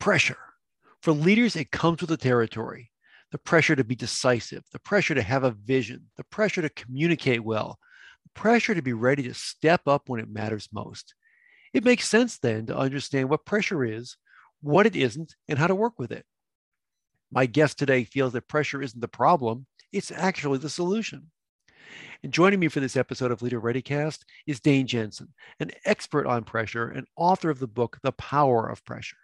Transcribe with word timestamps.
Pressure. 0.00 0.38
For 1.02 1.12
leaders, 1.12 1.56
it 1.56 1.70
comes 1.70 2.00
with 2.00 2.08
the 2.08 2.16
territory. 2.16 2.90
The 3.32 3.38
pressure 3.38 3.76
to 3.76 3.84
be 3.84 3.94
decisive, 3.94 4.64
the 4.72 4.78
pressure 4.78 5.14
to 5.14 5.22
have 5.22 5.44
a 5.44 5.50
vision, 5.50 6.06
the 6.16 6.24
pressure 6.24 6.62
to 6.62 6.70
communicate 6.70 7.44
well, 7.44 7.78
the 8.24 8.40
pressure 8.40 8.74
to 8.74 8.80
be 8.80 8.94
ready 8.94 9.22
to 9.24 9.34
step 9.34 9.82
up 9.86 10.08
when 10.08 10.18
it 10.18 10.30
matters 10.30 10.70
most. 10.72 11.14
It 11.74 11.84
makes 11.84 12.08
sense 12.08 12.38
then 12.38 12.66
to 12.66 12.76
understand 12.76 13.28
what 13.28 13.44
pressure 13.44 13.84
is, 13.84 14.16
what 14.62 14.86
it 14.86 14.96
isn't, 14.96 15.36
and 15.48 15.58
how 15.58 15.66
to 15.66 15.74
work 15.74 15.98
with 15.98 16.12
it. 16.12 16.24
My 17.30 17.44
guest 17.44 17.78
today 17.78 18.04
feels 18.04 18.32
that 18.32 18.48
pressure 18.48 18.82
isn't 18.82 19.00
the 19.00 19.06
problem, 19.06 19.66
it's 19.92 20.10
actually 20.10 20.58
the 20.58 20.70
solution. 20.70 21.30
And 22.22 22.32
joining 22.32 22.58
me 22.58 22.68
for 22.68 22.80
this 22.80 22.96
episode 22.96 23.30
of 23.30 23.42
Leader 23.42 23.60
ReadyCast 23.60 24.20
is 24.46 24.60
Dane 24.60 24.86
Jensen, 24.86 25.28
an 25.60 25.72
expert 25.84 26.26
on 26.26 26.44
pressure 26.44 26.88
and 26.88 27.06
author 27.16 27.50
of 27.50 27.58
the 27.58 27.68
book, 27.68 27.98
The 28.02 28.12
Power 28.12 28.66
of 28.66 28.82
Pressure. 28.86 29.16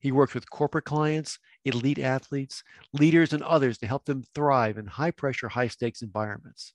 He 0.00 0.12
works 0.12 0.34
with 0.34 0.50
corporate 0.50 0.84
clients, 0.84 1.38
elite 1.64 1.98
athletes, 1.98 2.62
leaders, 2.92 3.32
and 3.32 3.42
others 3.42 3.78
to 3.78 3.86
help 3.86 4.04
them 4.04 4.24
thrive 4.34 4.78
in 4.78 4.86
high 4.86 5.10
pressure, 5.10 5.48
high 5.48 5.68
stakes 5.68 6.02
environments. 6.02 6.74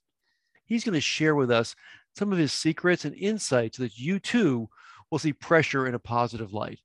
He's 0.66 0.84
going 0.84 0.94
to 0.94 1.00
share 1.00 1.34
with 1.34 1.50
us 1.50 1.74
some 2.16 2.32
of 2.32 2.38
his 2.38 2.52
secrets 2.52 3.04
and 3.04 3.14
insights 3.14 3.76
so 3.76 3.82
that 3.82 3.98
you 3.98 4.18
too 4.18 4.68
will 5.10 5.18
see 5.18 5.32
pressure 5.32 5.86
in 5.86 5.94
a 5.94 5.98
positive 5.98 6.52
light. 6.52 6.80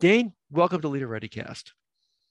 Dane, 0.00 0.32
welcome 0.50 0.80
to 0.80 0.88
Leader 0.88 1.08
ReadyCast. 1.08 1.70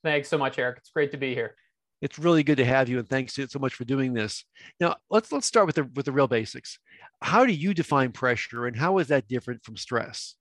Thanks 0.04 0.30
so 0.30 0.38
much, 0.38 0.60
Eric. 0.60 0.78
It's 0.80 0.90
great 0.90 1.12
to 1.12 1.18
be 1.18 1.34
here. 1.34 1.56
It's 2.02 2.20
really 2.20 2.44
good 2.44 2.58
to 2.58 2.66
have 2.66 2.90
you, 2.90 3.00
and 3.00 3.08
thanks 3.08 3.36
so 3.36 3.60
much 3.60 3.76
for 3.76 3.86
doing 3.86 4.14
this. 4.14 4.44
Now, 4.82 4.98
let's 5.10 5.32
let's 5.32 5.48
start 5.48 5.68
with 5.68 5.76
the 5.76 5.86
with 5.96 6.06
the 6.06 6.12
real 6.12 6.28
basics. 6.28 6.78
How 7.22 7.46
do 7.46 7.54
you 7.54 7.74
define 7.74 8.12
pressure, 8.12 8.66
and 8.68 8.76
how 8.76 8.98
is 8.98 9.08
that 9.08 9.30
different 9.30 9.64
from 9.64 9.78
stress? 9.78 10.36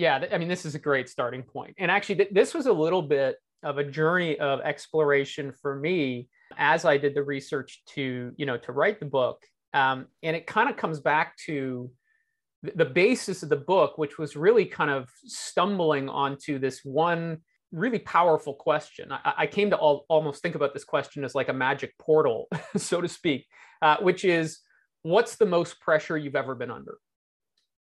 Yeah, 0.00 0.24
I 0.32 0.38
mean, 0.38 0.48
this 0.48 0.64
is 0.64 0.74
a 0.74 0.78
great 0.78 1.10
starting 1.10 1.42
point. 1.42 1.74
And 1.76 1.90
actually, 1.90 2.16
th- 2.16 2.30
this 2.32 2.54
was 2.54 2.64
a 2.64 2.72
little 2.72 3.02
bit 3.02 3.36
of 3.62 3.76
a 3.76 3.84
journey 3.84 4.38
of 4.38 4.60
exploration 4.60 5.52
for 5.60 5.76
me 5.76 6.28
as 6.56 6.86
I 6.86 6.96
did 6.96 7.14
the 7.14 7.22
research 7.22 7.82
to, 7.90 8.32
you 8.34 8.46
know, 8.46 8.56
to 8.56 8.72
write 8.72 8.98
the 8.98 9.06
book. 9.06 9.44
Um, 9.74 10.06
and 10.22 10.34
it 10.34 10.46
kind 10.46 10.70
of 10.70 10.78
comes 10.78 11.00
back 11.00 11.36
to 11.44 11.90
the 12.62 12.86
basis 12.86 13.42
of 13.42 13.50
the 13.50 13.56
book, 13.56 13.98
which 13.98 14.18
was 14.18 14.36
really 14.36 14.64
kind 14.64 14.90
of 14.90 15.08
stumbling 15.26 16.08
onto 16.08 16.58
this 16.58 16.80
one 16.82 17.38
really 17.70 17.98
powerful 17.98 18.54
question. 18.54 19.12
I, 19.12 19.34
I 19.38 19.46
came 19.46 19.68
to 19.70 19.76
all, 19.76 20.06
almost 20.08 20.40
think 20.40 20.54
about 20.54 20.72
this 20.72 20.84
question 20.84 21.24
as 21.24 21.34
like 21.34 21.50
a 21.50 21.52
magic 21.52 21.92
portal, 21.98 22.48
so 22.76 23.02
to 23.02 23.08
speak, 23.08 23.46
uh, 23.82 23.98
which 24.00 24.24
is 24.24 24.60
what's 25.02 25.36
the 25.36 25.46
most 25.46 25.78
pressure 25.78 26.16
you've 26.16 26.36
ever 26.36 26.54
been 26.54 26.70
under? 26.70 26.96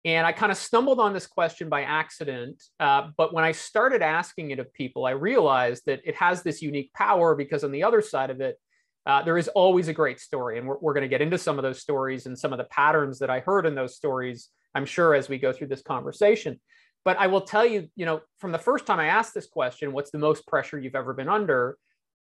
And 0.04 0.26
I 0.26 0.32
kind 0.32 0.50
of 0.50 0.56
stumbled 0.56 0.98
on 0.98 1.12
this 1.12 1.26
question 1.26 1.68
by 1.68 1.82
accident. 1.82 2.62
Uh, 2.78 3.08
but 3.16 3.34
when 3.34 3.44
I 3.44 3.52
started 3.52 4.00
asking 4.00 4.50
it 4.50 4.58
of 4.58 4.72
people, 4.72 5.04
I 5.04 5.10
realized 5.10 5.82
that 5.86 6.00
it 6.04 6.14
has 6.16 6.42
this 6.42 6.62
unique 6.62 6.92
power 6.94 7.34
because 7.34 7.64
on 7.64 7.72
the 7.72 7.84
other 7.84 8.00
side 8.00 8.30
of 8.30 8.40
it, 8.40 8.58
uh, 9.04 9.22
there 9.22 9.36
is 9.36 9.48
always 9.48 9.88
a 9.88 9.92
great 9.92 10.18
story. 10.18 10.58
And 10.58 10.66
we're, 10.66 10.78
we're 10.80 10.94
going 10.94 11.02
to 11.02 11.08
get 11.08 11.20
into 11.20 11.36
some 11.36 11.58
of 11.58 11.62
those 11.62 11.80
stories 11.80 12.26
and 12.26 12.38
some 12.38 12.52
of 12.52 12.58
the 12.58 12.64
patterns 12.64 13.18
that 13.18 13.30
I 13.30 13.40
heard 13.40 13.66
in 13.66 13.74
those 13.74 13.96
stories, 13.96 14.48
I'm 14.74 14.86
sure, 14.86 15.14
as 15.14 15.28
we 15.28 15.38
go 15.38 15.52
through 15.52 15.68
this 15.68 15.82
conversation. 15.82 16.58
But 17.04 17.18
I 17.18 17.26
will 17.26 17.40
tell 17.42 17.64
you, 17.64 17.88
you 17.96 18.06
know, 18.06 18.20
from 18.38 18.52
the 18.52 18.58
first 18.58 18.86
time 18.86 19.00
I 19.00 19.06
asked 19.06 19.34
this 19.34 19.46
question, 19.46 19.92
what's 19.92 20.10
the 20.10 20.18
most 20.18 20.46
pressure 20.46 20.78
you've 20.78 20.94
ever 20.94 21.14
been 21.14 21.28
under? 21.28 21.76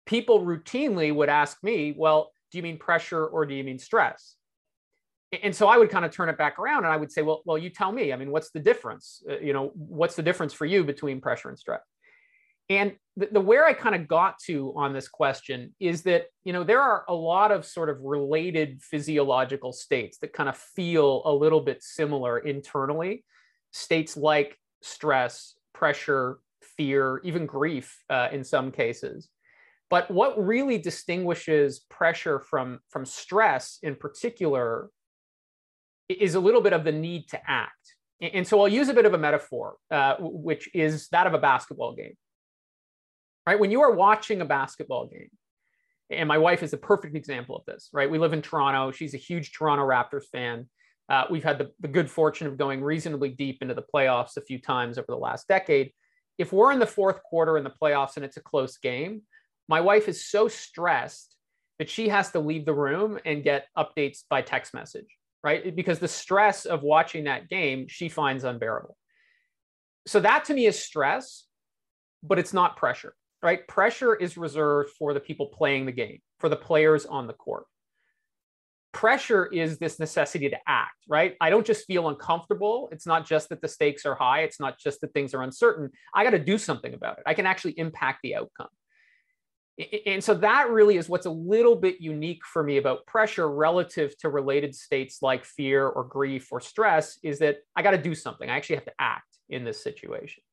People 0.06 0.46
routinely 0.46 1.14
would 1.14 1.30
ask 1.30 1.62
me, 1.64 1.94
well, 1.98 2.32
do 2.52 2.58
you 2.58 2.64
mean 2.64 2.78
pressure 2.78 3.26
or 3.26 3.46
do 3.46 3.54
you 3.54 3.64
mean 3.64 3.80
stress? 3.80 4.36
And 5.32 5.56
so 5.56 5.68
I 5.68 5.78
would 5.78 5.90
kind 5.90 6.06
of 6.06 6.12
turn 6.12 6.30
it 6.30 6.38
back 6.38 6.58
around 6.58 6.86
and 6.86 6.94
I 6.94 6.98
would 6.98 7.12
say, 7.12 7.22
well, 7.22 7.42
well, 7.46 7.58
you 7.58 7.70
tell 7.70 7.92
me. 7.92 8.12
I 8.12 8.16
mean, 8.16 8.32
what's 8.32 8.52
the 8.52 8.60
difference? 8.60 9.22
Uh, 9.30 9.40
you 9.40 9.54
know, 9.54 9.72
what's 9.76 10.16
the 10.16 10.24
difference 10.24 10.54
for 10.54 10.66
you 10.66 10.84
between 10.84 11.22
pressure 11.22 11.50
and 11.50 11.60
stress? 11.60 11.82
And 12.70 12.96
the, 13.16 13.30
the 13.32 13.42
where 13.42 13.66
I 13.66 13.74
kind 13.74 13.96
of 13.96 14.08
got 14.08 14.40
to 14.46 14.74
on 14.76 14.94
this 14.94 15.08
question 15.08 15.74
is 15.80 16.04
that 16.04 16.28
you 16.44 16.54
know 16.54 16.64
there 16.64 16.82
are 16.82 17.04
a 17.08 17.14
lot 17.14 17.52
of 17.52 17.66
sort 17.66 17.90
of 17.90 18.00
related 18.02 18.82
physiological 18.82 19.74
states 19.74 20.20
that 20.20 20.34
kind 20.34 20.50
of 20.50 20.58
feel 20.58 21.24
a 21.26 21.34
little 21.34 21.62
bit 21.62 21.84
similar 21.84 22.40
internally. 22.40 23.24
States 23.72 24.18
like 24.18 24.58
stress, 24.82 25.56
pressure, 25.74 26.40
fear, 26.62 27.22
even 27.24 27.46
grief 27.46 28.04
uh, 28.10 28.30
in 28.32 28.44
some 28.44 28.72
cases. 28.72 29.30
But 29.90 30.10
what 30.12 30.44
really 30.44 30.78
distinguishes 30.78 31.80
pressure 31.90 32.40
from, 32.40 32.80
from 32.90 33.06
stress 33.06 33.80
in 33.82 33.96
particular 33.96 34.90
is 36.10 36.36
a 36.36 36.40
little 36.40 36.62
bit 36.62 36.74
of 36.74 36.84
the 36.84 36.92
need 36.92 37.30
to 37.30 37.40
act. 37.48 37.96
And 38.22 38.46
so 38.46 38.60
I'll 38.60 38.68
use 38.68 38.90
a 38.90 38.94
bit 38.94 39.06
of 39.06 39.14
a 39.14 39.18
metaphor, 39.18 39.76
uh, 39.92 40.16
which 40.20 40.70
is 40.74 41.08
that 41.10 41.28
of 41.28 41.34
a 41.34 41.38
basketball 41.38 41.96
game. 41.96 42.16
Right? 43.48 43.60
When 43.60 43.72
you 43.72 43.82
are 43.82 43.92
watching 43.92 44.42
a 44.42 44.46
basketball 44.46 45.08
game, 45.08 45.30
and 46.10 46.28
my 46.28 46.38
wife 46.38 46.64
is 46.64 46.74
a 46.74 46.78
perfect 46.78 47.16
example 47.16 47.56
of 47.56 47.64
this, 47.66 47.90
right? 47.94 48.10
We 48.10 48.18
live 48.18 48.34
in 48.34 48.42
Toronto. 48.42 48.92
She's 48.92 49.14
a 49.14 49.18
huge 49.18 49.54
Toronto 49.54 49.86
Raptors 49.86 50.26
fan. 50.32 50.68
Uh, 51.08 51.26
we've 51.30 51.44
had 51.44 51.60
the, 51.60 51.72
the 51.80 51.88
good 51.88 52.10
fortune 52.10 52.48
of 52.48 52.58
going 52.58 52.84
reasonably 52.84 53.30
deep 53.30 53.60
into 53.62 53.74
the 53.74 53.86
playoffs 53.94 54.36
a 54.36 54.42
few 54.42 54.60
times 54.60 54.98
over 54.98 55.08
the 55.08 55.16
last 55.16 55.48
decade. 55.48 55.92
If 56.38 56.52
we're 56.52 56.72
in 56.72 56.80
the 56.80 56.88
fourth 56.88 57.22
quarter 57.24 57.58
in 57.58 57.64
the 57.64 57.74
playoffs 57.82 58.16
and 58.16 58.26
it's 58.26 58.38
a 58.38 58.42
close 58.42 58.78
game, 58.78 59.22
my 59.68 59.82
wife 59.82 60.08
is 60.08 60.26
so 60.26 60.48
stressed 60.48 61.36
that 61.78 61.90
she 61.90 62.10
has 62.10 62.32
to 62.32 62.40
leave 62.40 62.66
the 62.66 62.74
room 62.74 63.20
and 63.24 63.44
get 63.44 63.68
updates 63.78 64.24
by 64.30 64.42
text 64.42 64.74
message 64.74 65.19
right? 65.44 65.76
Because 65.76 66.00
the 66.00 66.08
stress 66.08 66.66
of 66.66 66.84
watching 66.84 67.26
that 67.26 67.50
game 67.50 67.88
she 67.88 68.10
finds 68.10 68.44
unbearable. 68.44 68.96
So 70.08 70.20
that 70.22 70.46
to 70.46 70.54
me 70.54 70.66
is 70.66 70.82
stress, 70.82 71.46
but 72.24 72.40
it's 72.40 72.54
not 72.54 72.78
pressure, 72.78 73.14
right? 73.42 73.68
Pressure 73.68 74.16
is 74.16 74.38
reserved 74.38 74.92
for 74.98 75.14
the 75.14 75.20
people 75.20 75.48
playing 75.48 75.86
the 75.86 75.92
game, 75.92 76.20
for 76.40 76.50
the 76.50 76.56
players 76.56 77.06
on 77.06 77.28
the 77.28 77.34
court. 77.34 77.66
Pressure 78.92 79.46
is 79.46 79.78
this 79.78 80.00
necessity 80.00 80.50
to 80.50 80.58
act, 80.68 80.96
right? 81.08 81.36
I 81.40 81.52
don't 81.52 81.66
just 81.66 81.86
feel 81.86 82.10
uncomfortable. 82.10 82.90
It's 82.92 83.06
not 83.06 83.26
just 83.26 83.50
that 83.50 83.62
the 83.62 83.68
stakes 83.68 84.06
are 84.06 84.16
high. 84.16 84.42
It's 84.42 84.60
not 84.60 84.80
just 84.80 85.02
that 85.02 85.14
things 85.14 85.36
are 85.36 85.44
uncertain. 85.44 85.92
I 86.14 86.24
got 86.24 86.32
to 86.32 86.40
do 86.40 86.58
something 86.58 86.96
about 86.96 87.20
it. 87.20 87.24
I 87.28 87.36
can 87.36 87.46
actually 87.46 87.78
impact 87.78 88.20
the 88.24 88.36
outcome 88.36 88.70
and 90.06 90.22
so 90.22 90.34
that 90.34 90.70
really 90.70 90.98
is 90.98 91.08
what's 91.08 91.26
a 91.26 91.32
little 91.32 91.76
bit 91.76 92.02
unique 92.02 92.46
for 92.46 92.64
me 92.64 92.78
about 92.78 93.06
pressure 93.06 93.50
relative 93.50 94.18
to 94.18 94.30
related 94.30 94.76
states 94.76 95.20
like 95.22 95.46
fear 95.46 95.88
or 95.88 96.04
grief 96.04 96.50
or 96.52 96.60
stress 96.60 97.18
is 97.24 97.40
that 97.40 97.60
I 97.76 97.82
got 97.82 97.92
to 97.92 97.98
do 97.98 98.14
something. 98.14 98.50
I 98.50 98.58
actually 98.58 98.76
have 98.76 98.86
to 98.86 98.94
act 99.00 99.38
in 99.48 99.64
this 99.64 99.82
situation. 99.82 100.44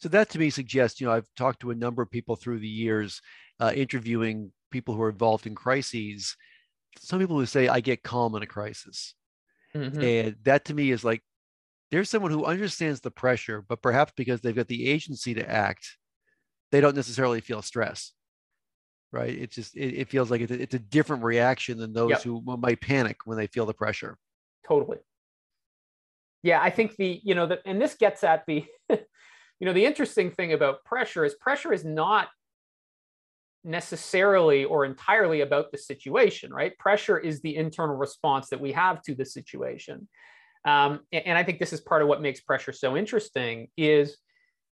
So 0.00 0.08
that 0.10 0.28
to 0.30 0.38
me 0.38 0.50
suggests, 0.50 1.00
you 1.00 1.06
know, 1.06 1.14
I've 1.14 1.28
talked 1.36 1.60
to 1.60 1.70
a 1.70 1.74
number 1.74 2.02
of 2.02 2.10
people 2.10 2.36
through 2.36 2.58
the 2.58 2.68
years, 2.68 3.22
uh, 3.58 3.72
interviewing 3.74 4.52
people 4.70 4.94
who 4.94 5.02
are 5.02 5.10
involved 5.10 5.46
in 5.46 5.54
crises. 5.54 6.36
Some 6.98 7.20
people 7.20 7.38
who 7.38 7.46
say 7.46 7.68
I 7.68 7.80
get 7.80 8.02
calm 8.02 8.34
in 8.34 8.42
a 8.42 8.46
crisis, 8.46 9.14
mm-hmm. 9.74 10.00
and 10.00 10.36
that 10.42 10.66
to 10.66 10.74
me 10.74 10.90
is 10.90 11.04
like 11.04 11.22
there's 11.90 12.10
someone 12.10 12.32
who 12.32 12.44
understands 12.44 13.00
the 13.00 13.10
pressure, 13.10 13.64
but 13.66 13.80
perhaps 13.80 14.12
because 14.14 14.40
they've 14.40 14.54
got 14.56 14.68
the 14.68 14.88
agency 14.90 15.32
to 15.34 15.50
act, 15.50 15.96
they 16.70 16.82
don't 16.82 16.96
necessarily 16.96 17.40
feel 17.40 17.62
stress 17.62 18.12
right? 19.12 19.30
It 19.30 19.50
just 19.50 19.76
it, 19.76 19.94
it 19.94 20.08
feels 20.08 20.30
like 20.30 20.40
it's 20.40 20.52
a, 20.52 20.60
it's 20.60 20.74
a, 20.74 20.78
different 20.78 21.22
reaction 21.22 21.78
than 21.78 21.92
those 21.92 22.10
yep. 22.10 22.22
who 22.22 22.42
might 22.44 22.80
panic 22.80 23.18
when 23.24 23.36
they 23.36 23.46
feel 23.46 23.66
the 23.66 23.74
pressure. 23.74 24.16
Totally. 24.66 24.98
Yeah, 26.42 26.60
I 26.60 26.70
think 26.70 26.96
the 26.96 27.20
you 27.22 27.34
know 27.34 27.46
the 27.46 27.60
and 27.66 27.80
this 27.80 27.94
gets 27.94 28.24
at 28.24 28.44
the 28.46 28.64
you 28.90 28.96
know 29.60 29.72
the 29.72 29.84
interesting 29.84 30.30
thing 30.30 30.52
about 30.52 30.84
pressure 30.84 31.24
is 31.24 31.34
pressure 31.34 31.72
is 31.72 31.84
not 31.84 32.28
necessarily 33.64 34.64
or 34.64 34.84
entirely 34.84 35.42
about 35.42 35.70
the 35.70 35.78
situation, 35.78 36.52
right? 36.52 36.76
Pressure 36.78 37.18
is 37.18 37.40
the 37.42 37.54
internal 37.54 37.94
response 37.94 38.48
that 38.48 38.60
we 38.60 38.72
have 38.72 39.02
to 39.02 39.14
the 39.14 39.24
situation. 39.24 40.08
Um, 40.64 41.00
and, 41.12 41.26
and 41.28 41.38
I 41.38 41.44
think 41.44 41.60
this 41.60 41.72
is 41.72 41.80
part 41.80 42.02
of 42.02 42.08
what 42.08 42.20
makes 42.20 42.40
pressure 42.40 42.72
so 42.72 42.96
interesting 42.96 43.68
is 43.76 44.16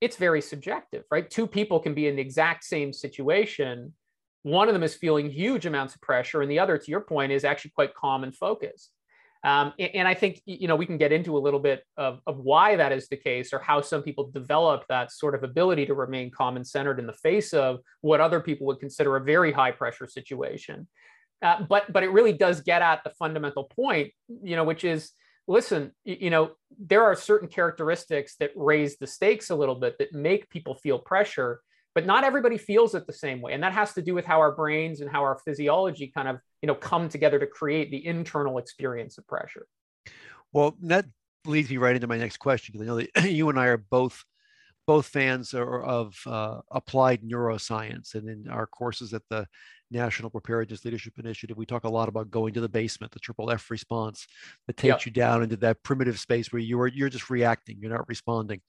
it's 0.01 0.17
very 0.17 0.41
subjective, 0.41 1.05
right? 1.11 1.29
Two 1.29 1.47
people 1.47 1.79
can 1.79 1.95
be 1.95 2.09
in 2.09 2.17
the 2.17 2.23
exact 2.23 2.65
same 2.65 2.93
situation 2.93 3.93
one 4.43 4.69
of 4.69 4.75
them 4.75 4.83
is 4.83 4.95
feeling 4.95 5.31
huge 5.31 5.67
amounts 5.67 5.95
of 5.95 6.01
pressure, 6.01 6.43
and 6.43 6.51
the 6.51 6.59
other, 6.59 6.79
to 6.79 6.91
your 6.91 7.01
point, 7.01 7.33
is 7.33 7.45
actually 7.45 7.73
quite 7.73 7.95
calm 7.95 8.25
and 8.25 8.35
focused. 8.35 8.91
Um, 9.43 9.73
and, 9.79 10.07
I 10.07 10.13
think 10.13 10.43
you 10.45 10.69
know 10.69 10.77
we 10.77 10.85
can 10.85 10.99
get 10.99 11.13
into 11.13 11.37
a 11.37 11.41
little 11.41 11.61
bit 11.61 11.83
of, 11.97 12.21
of 12.27 12.39
why 12.39 12.77
that 12.77 12.93
is 12.93 13.09
the 13.09 13.17
case, 13.17 13.55
or 13.55 13.59
how 13.59 13.81
some 13.81 14.03
people 14.03 14.31
develop 14.31 14.85
that 14.89 15.11
sort 15.11 15.35
of 15.35 15.43
ability 15.45 15.87
to 15.87 15.95
remain 15.95 16.31
calm 16.31 16.57
and 16.57 16.67
centered 16.67 16.99
in 16.99 17.07
the 17.07 17.15
face 17.15 17.55
of 17.55 17.79
what 18.03 18.21
other 18.21 18.41
people 18.41 18.67
would 18.67 18.81
consider 18.81 19.17
a 19.17 19.25
very 19.25 19.51
high 19.51 19.71
pressure 19.71 20.07
situation. 20.07 20.87
Uh, 21.41 21.63
but 21.63 21.91
but 21.91 22.03
it 22.03 22.11
really 22.11 22.35
does 22.35 22.61
get 22.61 22.83
at 22.83 23.03
the 23.03 23.11
fundamental 23.19 23.65
point, 23.65 24.13
you 24.43 24.57
know, 24.57 24.65
which 24.65 24.85
is 24.85 25.13
listen, 25.47 25.91
you 26.05 26.31
know, 26.31 26.51
there 26.79 27.03
are 27.03 27.17
certain 27.17 27.49
characteristics 27.49 28.37
that 28.41 28.51
raise 28.55 28.99
the 28.99 29.07
stakes 29.07 29.51
a 29.51 29.55
little 29.55 29.75
bit 29.75 29.97
that 29.99 30.13
make 30.13 30.51
people 30.51 30.75
feel 30.75 30.99
pressure 30.99 31.61
but 31.95 32.07
not 32.07 32.25
everybody 32.25 32.59
feels 32.59 32.95
it 32.95 33.07
the 33.07 33.13
same 33.13 33.41
way. 33.41 33.53
And 33.53 33.63
that 33.63 33.73
has 33.73 33.95
to 33.95 34.03
do 34.03 34.15
with 34.15 34.25
how 34.25 34.39
our 34.39 34.53
brains 34.53 35.01
and 35.01 35.11
how 35.11 35.23
our 35.23 35.39
physiology 35.45 36.09
kind 36.09 36.29
of 36.29 36.39
you 36.63 36.67
know 36.67 36.75
come 36.75 37.09
together 37.09 37.39
to 37.39 37.47
create 37.47 37.91
the 37.91 38.05
internal 38.07 38.59
experience 38.59 39.19
of 39.19 39.27
pressure. 39.27 39.67
Well 40.53 40.77
that 40.83 41.07
leads 41.47 41.71
me 41.71 41.77
right 41.77 41.95
into 41.95 42.07
my 42.07 42.19
next 42.19 42.39
question 42.39 42.73
because 42.73 42.87
i 42.87 42.89
know 42.89 42.97
that 42.97 43.31
you 43.31 43.49
and 43.49 43.59
i 43.59 43.67
are 43.67 43.77
both 43.77 44.25
both 44.87 45.07
fans 45.07 45.55
of 45.55 46.17
uh, 46.27 46.61
applied 46.73 47.23
neuroscience 47.23 48.15
and 48.15 48.29
in 48.29 48.49
our 48.49 48.67
courses 48.67 49.15
at 49.15 49.23
the 49.31 49.47
national 49.91 50.31
preparedness 50.31 50.85
leadership 50.85 51.13
initiative 51.19 51.57
we 51.57 51.67
talk 51.67 51.85
a 51.85 51.89
lot 51.89 52.09
about 52.09 52.31
going 52.31 52.53
to 52.53 52.61
the 52.61 52.69
basement 52.69 53.13
the 53.13 53.19
triple 53.19 53.51
f 53.51 53.71
response 53.71 54.27
that 54.67 54.77
takes 54.77 55.05
yep. 55.05 55.07
you 55.07 55.13
down 55.13 55.43
into 55.43 55.57
that 55.57 55.83
primitive 55.83 56.19
space 56.19 56.53
where 56.53 56.61
you 56.61 56.81
are 56.81 56.89
you're 56.89 57.09
just 57.09 57.31
reacting 57.31 57.79
you're 57.81 57.91
not 57.91 58.09
responding 58.09 58.61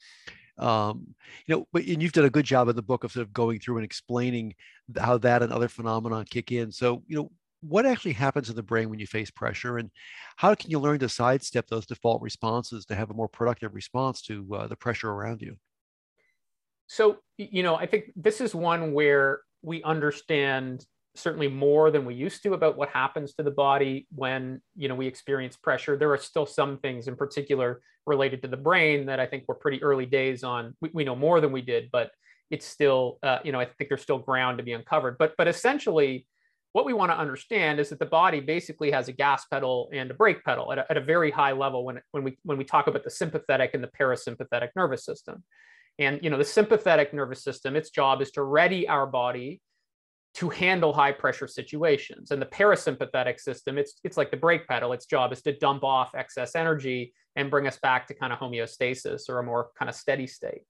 um, 0.57 1.15
you 1.45 1.55
know 1.55 1.67
but 1.73 1.83
and 1.85 2.01
you've 2.01 2.11
done 2.11 2.25
a 2.25 2.29
good 2.29 2.45
job 2.45 2.67
in 2.69 2.75
the 2.75 2.81
book 2.81 3.03
of 3.03 3.11
sort 3.11 3.25
of 3.25 3.33
going 3.33 3.59
through 3.59 3.77
and 3.77 3.85
explaining 3.85 4.53
how 4.99 5.17
that 5.17 5.43
and 5.43 5.51
other 5.51 5.67
phenomena 5.67 6.25
kick 6.29 6.51
in. 6.51 6.71
So 6.71 7.03
you 7.07 7.17
know 7.17 7.31
what 7.61 7.85
actually 7.85 8.13
happens 8.13 8.49
in 8.49 8.55
the 8.55 8.63
brain 8.63 8.89
when 8.89 8.99
you 8.99 9.05
face 9.05 9.29
pressure 9.29 9.77
and 9.77 9.91
how 10.35 10.55
can 10.55 10.71
you 10.71 10.79
learn 10.79 10.99
to 10.99 11.09
sidestep 11.09 11.67
those 11.67 11.85
default 11.85 12.21
responses 12.21 12.85
to 12.85 12.95
have 12.95 13.11
a 13.11 13.13
more 13.13 13.29
productive 13.29 13.75
response 13.75 14.21
to 14.23 14.47
uh, 14.55 14.67
the 14.67 14.75
pressure 14.75 15.11
around 15.11 15.41
you? 15.41 15.55
So 16.87 17.17
you 17.37 17.63
know 17.63 17.75
i 17.75 17.85
think 17.85 18.11
this 18.15 18.41
is 18.41 18.53
one 18.53 18.93
where 18.93 19.41
we 19.61 19.83
understand 19.83 20.85
certainly 21.15 21.47
more 21.47 21.91
than 21.91 22.05
we 22.05 22.13
used 22.13 22.41
to 22.43 22.53
about 22.53 22.77
what 22.77 22.89
happens 22.89 23.33
to 23.33 23.43
the 23.43 23.51
body 23.51 24.07
when 24.15 24.61
you 24.75 24.87
know 24.87 24.95
we 24.95 25.07
experience 25.07 25.57
pressure. 25.57 25.97
There 25.97 26.11
are 26.11 26.17
still 26.17 26.45
some 26.45 26.77
things 26.77 27.07
in 27.07 27.15
particular 27.15 27.81
related 28.05 28.41
to 28.41 28.47
the 28.47 28.57
brain 28.57 29.05
that 29.05 29.19
i 29.19 29.27
think 29.27 29.43
we're 29.47 29.55
pretty 29.55 29.81
early 29.83 30.05
days 30.05 30.43
on. 30.43 30.75
We, 30.81 30.89
we 30.93 31.03
know 31.03 31.15
more 31.15 31.39
than 31.41 31.51
we 31.51 31.61
did 31.61 31.89
but 31.91 32.11
it's 32.49 32.65
still 32.65 33.19
uh, 33.23 33.39
you 33.43 33.51
know 33.51 33.59
i 33.59 33.65
think 33.65 33.89
there's 33.89 34.01
still 34.01 34.19
ground 34.19 34.57
to 34.57 34.63
be 34.63 34.73
uncovered. 34.73 35.17
But 35.17 35.33
but 35.37 35.47
essentially 35.47 36.25
what 36.73 36.85
we 36.85 36.93
want 36.93 37.11
to 37.11 37.17
understand 37.17 37.79
is 37.81 37.89
that 37.89 37.99
the 37.99 38.05
body 38.05 38.39
basically 38.39 38.91
has 38.91 39.09
a 39.09 39.11
gas 39.11 39.45
pedal 39.45 39.89
and 39.91 40.09
a 40.09 40.13
brake 40.13 40.43
pedal 40.45 40.71
at 40.71 40.77
a, 40.77 40.85
at 40.89 40.95
a 40.95 41.01
very 41.01 41.29
high 41.29 41.51
level 41.51 41.83
when, 41.83 41.99
when 42.11 42.23
we 42.23 42.37
when 42.43 42.57
we 42.57 42.63
talk 42.63 42.87
about 42.87 43.03
the 43.03 43.09
sympathetic 43.09 43.71
and 43.73 43.83
the 43.83 43.89
parasympathetic 43.99 44.69
nervous 44.75 45.03
system. 45.03 45.43
And 45.99 46.19
you 46.23 46.29
know 46.29 46.37
the 46.37 46.45
sympathetic 46.45 47.13
nervous 47.13 47.43
system 47.43 47.75
its 47.75 47.89
job 47.89 48.21
is 48.21 48.31
to 48.31 48.43
ready 48.43 48.87
our 48.87 49.05
body 49.05 49.61
to 50.33 50.49
handle 50.49 50.93
high 50.93 51.11
pressure 51.11 51.47
situations. 51.47 52.31
And 52.31 52.41
the 52.41 52.45
parasympathetic 52.45 53.39
system, 53.39 53.77
it's 53.77 53.99
it's 54.03 54.17
like 54.17 54.31
the 54.31 54.37
brake 54.37 54.67
pedal. 54.67 54.93
Its 54.93 55.05
job 55.05 55.33
is 55.33 55.41
to 55.43 55.57
dump 55.57 55.83
off 55.83 56.15
excess 56.15 56.55
energy 56.55 57.13
and 57.35 57.51
bring 57.51 57.67
us 57.67 57.79
back 57.81 58.07
to 58.07 58.13
kind 58.13 58.31
of 58.31 58.39
homeostasis 58.39 59.29
or 59.29 59.39
a 59.39 59.43
more 59.43 59.69
kind 59.77 59.89
of 59.89 59.95
steady 59.95 60.27
state. 60.27 60.61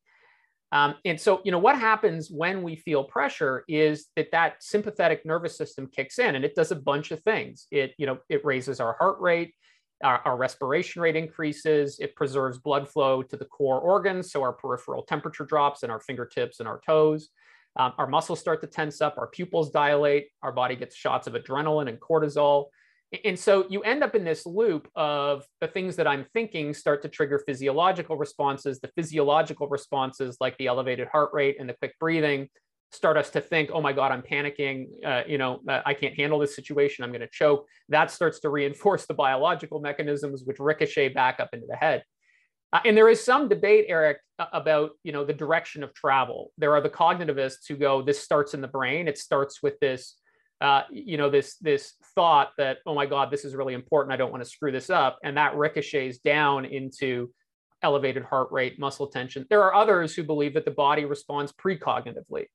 Um, 0.72 0.96
and 1.04 1.20
so, 1.20 1.42
you 1.44 1.52
know, 1.52 1.60
what 1.60 1.78
happens 1.78 2.32
when 2.32 2.64
we 2.64 2.78
feel 2.78 3.04
pressure 3.04 3.66
is 3.68 4.08
that 4.16 4.32
that 4.32 4.64
sympathetic 4.64 5.26
nervous 5.26 5.58
system 5.58 5.88
kicks 5.88 6.18
in, 6.18 6.36
and 6.36 6.46
it 6.46 6.56
does 6.56 6.72
a 6.72 6.76
bunch 6.78 7.12
of 7.12 7.22
things. 7.24 7.68
It, 7.72 7.94
you 7.98 8.06
know, 8.06 8.20
it 8.30 8.46
raises 8.46 8.80
our 8.80 8.94
heart 8.94 9.20
rate, 9.20 9.54
our, 10.02 10.22
our 10.24 10.38
respiration 10.38 11.02
rate 11.02 11.18
increases, 11.18 12.00
it 12.00 12.16
preserves 12.16 12.58
blood 12.58 12.88
flow 12.88 13.22
to 13.22 13.36
the 13.36 13.46
core 13.46 13.80
organs, 13.80 14.32
so 14.32 14.42
our 14.42 14.54
peripheral 14.54 15.04
temperature 15.04 15.46
drops 15.46 15.84
in 15.84 15.92
our 15.92 16.00
fingertips 16.00 16.60
and 16.60 16.70
our 16.70 16.80
toes. 16.86 17.30
Um, 17.78 17.94
our 17.98 18.08
muscles 18.08 18.40
start 18.40 18.62
to 18.62 18.68
tense 18.68 19.02
up, 19.02 19.18
our 19.18 19.28
pupils 19.28 19.72
dilate, 19.72 20.28
our 20.44 20.52
body 20.52 20.76
gets 20.76 20.96
shots 20.96 21.28
of 21.28 21.34
adrenaline 21.34 21.88
and 21.88 22.00
cortisol. 22.00 22.66
And 23.26 23.38
so 23.38 23.66
you 23.70 23.82
end 23.82 24.04
up 24.04 24.16
in 24.16 24.24
this 24.24 24.46
loop 24.46 24.90
of 24.96 25.46
the 25.60 25.68
things 25.68 25.98
that 25.98 26.08
I'm 26.08 26.26
thinking 26.34 26.74
start 26.74 27.02
to 27.02 27.10
trigger 27.10 27.42
physiological 27.46 28.18
responses. 28.18 28.80
The 28.80 28.90
physiological 28.96 29.68
responses, 29.68 30.38
like 30.40 30.58
the 30.58 30.68
elevated 30.68 31.10
heart 31.10 31.32
rate 31.34 31.58
and 31.60 31.68
the 31.68 31.74
quick 31.74 32.00
breathing, 32.00 32.48
start 32.92 33.18
us 33.18 33.30
to 33.32 33.42
think, 33.42 33.70
oh 33.74 33.82
my 33.82 33.94
God, 33.94 34.12
I'm 34.12 34.22
panicking. 34.22 34.88
Uh, 35.06 35.24
you 35.28 35.38
know, 35.38 35.62
uh, 35.68 35.82
I 35.86 35.94
can't 35.94 36.16
handle 36.16 36.40
this 36.40 36.56
situation. 36.56 37.04
I'm 37.04 37.12
going 37.12 37.22
to 37.22 37.30
choke. 37.32 37.66
That 37.90 38.12
starts 38.12 38.40
to 38.42 38.50
reinforce 38.50 39.06
the 39.06 39.14
biological 39.14 39.80
mechanisms, 39.80 40.44
which 40.46 40.60
ricochet 40.60 41.10
back 41.10 41.40
up 41.40 41.50
into 41.54 41.68
the 41.68 41.76
head. 41.76 42.04
Uh, 42.74 42.80
and 42.86 42.96
there 42.96 43.10
is 43.10 43.24
some 43.24 43.50
debate, 43.50 43.86
Eric, 43.90 44.20
about 44.54 44.92
you 45.04 45.12
know 45.12 45.26
the 45.26 45.34
direction 45.34 45.84
of 45.84 45.94
travel. 45.94 46.52
There 46.58 46.74
are 46.74 46.82
the 46.82 46.90
cognitivists 46.90 47.68
who 47.68 47.76
go, 47.76 48.02
this 48.02 48.20
starts 48.20 48.54
in 48.54 48.62
the 48.62 48.68
brain. 48.68 49.08
It 49.08 49.18
starts 49.18 49.62
with 49.62 49.80
this, 49.80 50.16
uh, 50.62 50.84
you 50.90 51.18
know, 51.18 51.30
this 51.30 51.58
this 51.58 51.94
thought 52.16 52.52
that 52.58 52.78
oh 52.86 52.96
my 52.96 53.06
God, 53.06 53.30
this 53.30 53.46
is 53.46 53.56
really 53.56 53.74
important. 53.74 54.14
I 54.14 54.18
don't 54.18 54.32
want 54.32 54.44
to 54.44 54.50
screw 54.50 54.72
this 54.72 54.90
up, 54.90 55.20
and 55.24 55.38
that 55.38 55.56
ricochets 55.56 56.20
down 56.20 56.66
into 56.66 57.32
elevated 57.84 58.24
heart 58.24 58.52
rate, 58.52 58.80
muscle 58.80 59.08
tension. 59.08 59.46
There 59.50 59.64
are 59.64 59.74
others 59.74 60.16
who 60.16 60.24
believe 60.24 60.54
that 60.54 60.66
the 60.66 60.72
body 60.72 61.06
responds 61.06 61.52
precognitively. 61.52 62.46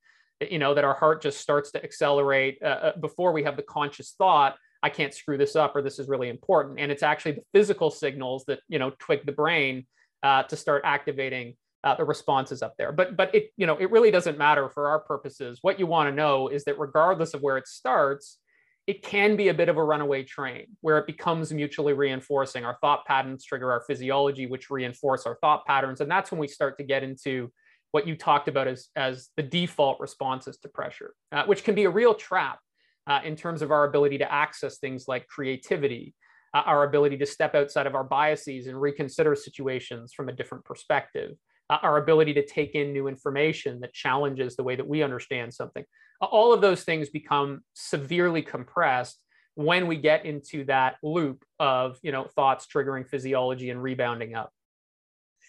You 0.50 0.58
know 0.58 0.74
that 0.74 0.84
our 0.84 0.94
heart 0.94 1.22
just 1.22 1.40
starts 1.40 1.72
to 1.72 1.82
accelerate 1.82 2.58
uh, 2.62 2.66
uh 2.66 2.96
before 2.98 3.32
we 3.32 3.42
have 3.44 3.56
the 3.56 3.62
conscious 3.62 4.14
thought. 4.16 4.56
I 4.82 4.88
can't 4.88 5.12
screw 5.12 5.36
this 5.36 5.56
up, 5.56 5.74
or 5.74 5.82
this 5.82 5.98
is 5.98 6.08
really 6.08 6.28
important. 6.28 6.78
And 6.80 6.92
it's 6.92 7.02
actually 7.02 7.32
the 7.32 7.44
physical 7.52 7.90
signals 7.90 8.44
that 8.46 8.60
you 8.68 8.78
know 8.78 8.92
twig 8.98 9.26
the 9.26 9.32
brain 9.32 9.86
uh, 10.22 10.42
to 10.44 10.56
start 10.56 10.82
activating 10.84 11.54
uh, 11.84 11.94
the 11.94 12.04
responses 12.04 12.62
up 12.62 12.74
there. 12.76 12.92
But 12.92 13.16
but 13.16 13.34
it 13.34 13.52
you 13.56 13.66
know 13.66 13.76
it 13.76 13.90
really 13.90 14.10
doesn't 14.10 14.38
matter 14.38 14.68
for 14.68 14.88
our 14.88 14.98
purposes. 14.98 15.58
What 15.62 15.78
you 15.78 15.86
want 15.86 16.10
to 16.10 16.14
know 16.14 16.48
is 16.48 16.64
that 16.64 16.78
regardless 16.78 17.34
of 17.34 17.42
where 17.42 17.56
it 17.56 17.68
starts, 17.68 18.38
it 18.86 19.02
can 19.02 19.36
be 19.36 19.48
a 19.48 19.54
bit 19.54 19.68
of 19.68 19.76
a 19.76 19.84
runaway 19.84 20.24
train 20.24 20.66
where 20.80 20.98
it 20.98 21.06
becomes 21.06 21.52
mutually 21.52 21.92
reinforcing. 21.92 22.64
Our 22.64 22.76
thought 22.80 23.04
patterns 23.04 23.44
trigger 23.44 23.70
our 23.70 23.82
physiology, 23.86 24.46
which 24.46 24.70
reinforce 24.70 25.26
our 25.26 25.38
thought 25.40 25.64
patterns, 25.64 26.00
and 26.00 26.10
that's 26.10 26.30
when 26.30 26.40
we 26.40 26.48
start 26.48 26.76
to 26.78 26.84
get 26.84 27.02
into 27.02 27.52
what 27.92 28.06
you 28.06 28.16
talked 28.16 28.48
about 28.48 28.66
as 28.66 28.88
as 28.96 29.28
the 29.36 29.42
default 29.42 30.00
responses 30.00 30.58
to 30.58 30.68
pressure, 30.68 31.14
uh, 31.32 31.44
which 31.44 31.62
can 31.62 31.74
be 31.74 31.84
a 31.84 31.90
real 31.90 32.14
trap 32.14 32.58
uh, 33.06 33.20
in 33.24 33.36
terms 33.36 33.62
of 33.62 33.70
our 33.70 33.84
ability 33.84 34.18
to 34.18 34.32
access 34.32 34.78
things 34.78 35.06
like 35.06 35.28
creativity 35.28 36.14
uh, 36.54 36.62
our 36.66 36.84
ability 36.84 37.16
to 37.18 37.26
step 37.26 37.54
outside 37.54 37.86
of 37.86 37.94
our 37.94 38.04
biases 38.04 38.66
and 38.66 38.80
reconsider 38.80 39.34
situations 39.34 40.12
from 40.12 40.28
a 40.28 40.32
different 40.32 40.64
perspective, 40.64 41.32
uh, 41.70 41.78
our 41.82 41.98
ability 41.98 42.34
to 42.34 42.46
take 42.46 42.74
in 42.74 42.92
new 42.92 43.08
information 43.08 43.80
that 43.80 43.92
challenges 43.92 44.56
the 44.56 44.62
way 44.62 44.76
that 44.76 44.88
we 44.88 45.02
understand 45.02 45.52
something. 45.52 45.84
All 46.20 46.52
of 46.52 46.60
those 46.60 46.82
things 46.84 47.10
become 47.10 47.62
severely 47.74 48.42
compressed 48.42 49.22
when 49.54 49.86
we 49.86 49.96
get 49.96 50.26
into 50.26 50.64
that 50.64 50.96
loop 51.02 51.44
of 51.58 51.98
you 52.02 52.12
know 52.12 52.24
thoughts 52.24 52.66
triggering 52.66 53.08
physiology 53.08 53.70
and 53.70 53.82
rebounding 53.82 54.34
up 54.34 54.52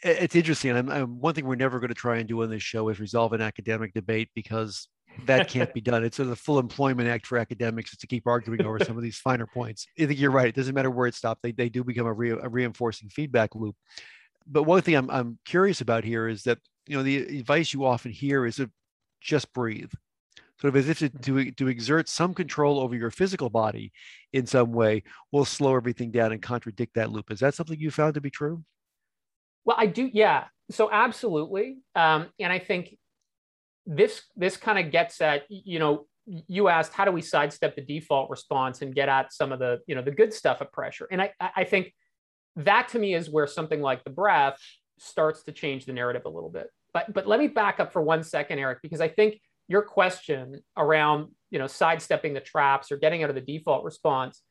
it's 0.03 0.35
interesting. 0.35 0.75
I'm, 0.75 1.19
one 1.19 1.33
thing 1.33 1.45
we're 1.45 1.55
never 1.55 1.79
going 1.79 1.89
to 1.89 1.95
try 1.95 2.17
and 2.17 2.27
do 2.27 2.43
on 2.43 2.49
this 2.49 2.63
show 2.63 2.89
is 2.89 2.99
resolve 2.99 3.33
an 3.33 3.41
academic 3.41 3.93
debate 3.93 4.29
because 4.35 4.87
that 5.25 5.49
can't 5.49 5.73
be 5.73 5.81
done. 5.81 6.03
It's 6.03 6.19
a 6.19 6.35
full 6.35 6.59
employment 6.59 7.09
act 7.09 7.27
for 7.27 7.37
academics 7.37 7.95
to 7.95 8.07
keep 8.07 8.27
arguing 8.27 8.65
over 8.65 8.79
some 8.79 8.97
of 8.97 9.03
these 9.03 9.17
finer 9.17 9.47
points. 9.47 9.87
I 9.99 10.05
think 10.05 10.19
you're 10.19 10.31
right. 10.31 10.47
It 10.47 10.55
doesn't 10.55 10.75
matter 10.75 10.91
where 10.91 11.07
it 11.07 11.15
stops. 11.15 11.41
They, 11.41 11.51
they 11.51 11.69
do 11.69 11.83
become 11.83 12.07
a, 12.07 12.13
re, 12.13 12.31
a 12.31 12.49
reinforcing 12.49 13.09
feedback 13.09 13.55
loop. 13.55 13.75
But 14.45 14.63
one 14.63 14.81
thing 14.81 14.95
I'm, 14.95 15.09
I'm 15.09 15.39
curious 15.45 15.81
about 15.81 16.03
here 16.03 16.27
is 16.27 16.43
that, 16.43 16.59
you 16.87 16.95
know, 16.95 17.03
the 17.03 17.39
advice 17.39 17.73
you 17.73 17.85
often 17.85 18.11
hear 18.11 18.45
is 18.45 18.57
to 18.57 18.69
just 19.21 19.51
breathe 19.53 19.91
sort 20.59 20.69
of 20.69 20.75
as 20.75 20.89
if 20.89 20.99
to, 20.99 21.09
to, 21.09 21.51
to 21.51 21.67
exert 21.67 22.09
some 22.09 22.33
control 22.33 22.79
over 22.79 22.95
your 22.95 23.11
physical 23.11 23.49
body 23.49 23.91
in 24.33 24.45
some 24.45 24.71
way 24.71 25.03
will 25.31 25.45
slow 25.45 25.75
everything 25.75 26.11
down 26.11 26.31
and 26.31 26.41
contradict 26.41 26.95
that 26.95 27.11
loop. 27.11 27.31
Is 27.31 27.39
that 27.41 27.53
something 27.53 27.79
you 27.79 27.91
found 27.91 28.15
to 28.15 28.21
be 28.21 28.31
true? 28.31 28.63
Well, 29.65 29.77
I 29.77 29.85
do. 29.85 30.09
Yeah. 30.11 30.45
So 30.71 30.89
absolutely. 30.91 31.77
Um, 31.95 32.27
and 32.39 32.51
I 32.51 32.59
think 32.59 32.97
this 33.87 34.21
this 34.35 34.57
kind 34.57 34.77
of 34.77 34.91
gets 34.91 35.21
at 35.21 35.43
you 35.49 35.79
know 35.79 36.05
you 36.25 36.67
asked 36.67 36.93
how 36.93 37.05
do 37.05 37.11
we 37.11 37.21
sidestep 37.21 37.75
the 37.75 37.81
default 37.81 38.29
response 38.29 38.81
and 38.81 38.93
get 38.93 39.07
at 39.07 39.31
some 39.31 39.53
of 39.53 39.59
the 39.59 39.79
you 39.87 39.95
know 39.95 40.01
the 40.01 40.11
good 40.11 40.33
stuff 40.33 40.61
of 40.61 40.71
pressure? 40.71 41.07
And 41.09 41.21
i 41.21 41.31
i 41.39 41.63
think 41.63 41.93
that 42.57 42.89
to 42.89 42.99
me 42.99 43.15
is 43.15 43.29
where 43.29 43.47
something 43.47 43.81
like 43.81 44.03
the 44.03 44.09
breath 44.09 44.59
starts 44.99 45.43
to 45.43 45.51
change 45.51 45.85
the 45.85 45.93
narrative 45.93 46.23
a 46.25 46.29
little 46.29 46.49
bit. 46.49 46.67
But 46.93 47.13
but 47.13 47.27
let 47.27 47.39
me 47.39 47.47
back 47.47 47.79
up 47.79 47.93
for 47.93 48.01
one 48.01 48.23
second 48.23 48.59
eric 48.59 48.79
because 48.81 49.01
i 49.01 49.07
think 49.07 49.39
your 49.67 49.81
question 49.81 50.61
around 50.75 51.29
you 51.51 51.59
know 51.59 51.67
sidestepping 51.67 52.33
the 52.33 52.41
traps 52.41 52.91
or 52.91 52.97
getting 52.97 53.23
out 53.23 53.29
of 53.29 53.35
the 53.35 53.41
default 53.41 53.83
response 53.83 54.41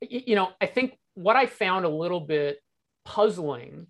you 0.00 0.34
know 0.34 0.50
i 0.60 0.66
think 0.66 0.98
what 1.14 1.36
i 1.36 1.46
found 1.46 1.84
a 1.84 1.88
little 1.88 2.20
bit 2.20 2.58
puzzling 3.04 3.86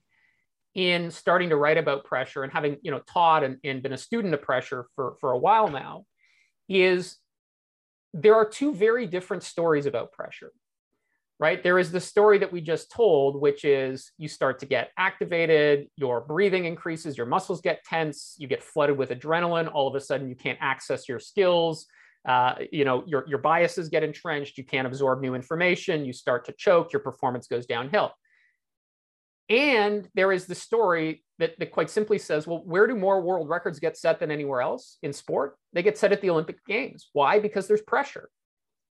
in 0.74 1.10
starting 1.10 1.50
to 1.50 1.56
write 1.56 1.78
about 1.78 2.04
pressure 2.04 2.42
and 2.42 2.52
having 2.52 2.76
you 2.82 2.90
know 2.90 3.00
taught 3.00 3.44
and, 3.44 3.58
and 3.64 3.82
been 3.82 3.92
a 3.92 3.98
student 3.98 4.34
of 4.34 4.42
pressure 4.42 4.86
for, 4.94 5.16
for 5.20 5.32
a 5.32 5.38
while 5.38 5.68
now 5.68 6.04
is 6.68 7.16
there 8.12 8.34
are 8.34 8.48
two 8.48 8.74
very 8.74 9.06
different 9.06 9.42
stories 9.42 9.86
about 9.86 10.12
pressure 10.12 10.52
right? 11.40 11.62
There 11.62 11.78
is 11.78 11.90
the 11.90 12.00
story 12.00 12.38
that 12.38 12.52
we 12.52 12.60
just 12.60 12.90
told, 12.90 13.40
which 13.40 13.64
is 13.64 14.12
you 14.18 14.28
start 14.28 14.58
to 14.60 14.66
get 14.66 14.90
activated, 14.96 15.88
your 15.96 16.20
breathing 16.20 16.64
increases, 16.64 17.16
your 17.16 17.26
muscles 17.26 17.60
get 17.60 17.84
tense, 17.84 18.36
you 18.38 18.46
get 18.46 18.62
flooded 18.62 18.96
with 18.96 19.10
adrenaline. 19.10 19.70
All 19.72 19.88
of 19.88 19.94
a 19.94 20.00
sudden, 20.00 20.28
you 20.28 20.36
can't 20.36 20.58
access 20.60 21.08
your 21.08 21.18
skills. 21.18 21.86
Uh, 22.26 22.54
you 22.72 22.84
know, 22.84 23.04
your, 23.06 23.24
your 23.28 23.38
biases 23.38 23.88
get 23.88 24.02
entrenched. 24.02 24.56
You 24.56 24.64
can't 24.64 24.86
absorb 24.86 25.20
new 25.20 25.34
information. 25.34 26.04
You 26.04 26.12
start 26.12 26.44
to 26.46 26.52
choke. 26.52 26.92
Your 26.92 27.00
performance 27.00 27.46
goes 27.46 27.66
downhill. 27.66 28.12
And 29.48 30.08
there 30.14 30.32
is 30.32 30.46
the 30.46 30.54
story 30.54 31.24
that, 31.38 31.58
that 31.58 31.70
quite 31.70 31.90
simply 31.90 32.18
says, 32.18 32.46
well, 32.46 32.62
where 32.64 32.86
do 32.86 32.94
more 32.94 33.20
world 33.20 33.48
records 33.48 33.78
get 33.78 33.96
set 33.96 34.20
than 34.20 34.30
anywhere 34.30 34.62
else 34.62 34.98
in 35.02 35.12
sport? 35.12 35.56
They 35.72 35.82
get 35.82 35.98
set 35.98 36.12
at 36.12 36.20
the 36.20 36.30
Olympic 36.30 36.64
Games. 36.64 37.10
Why? 37.12 37.38
Because 37.38 37.68
there's 37.68 37.82
pressure 37.82 38.30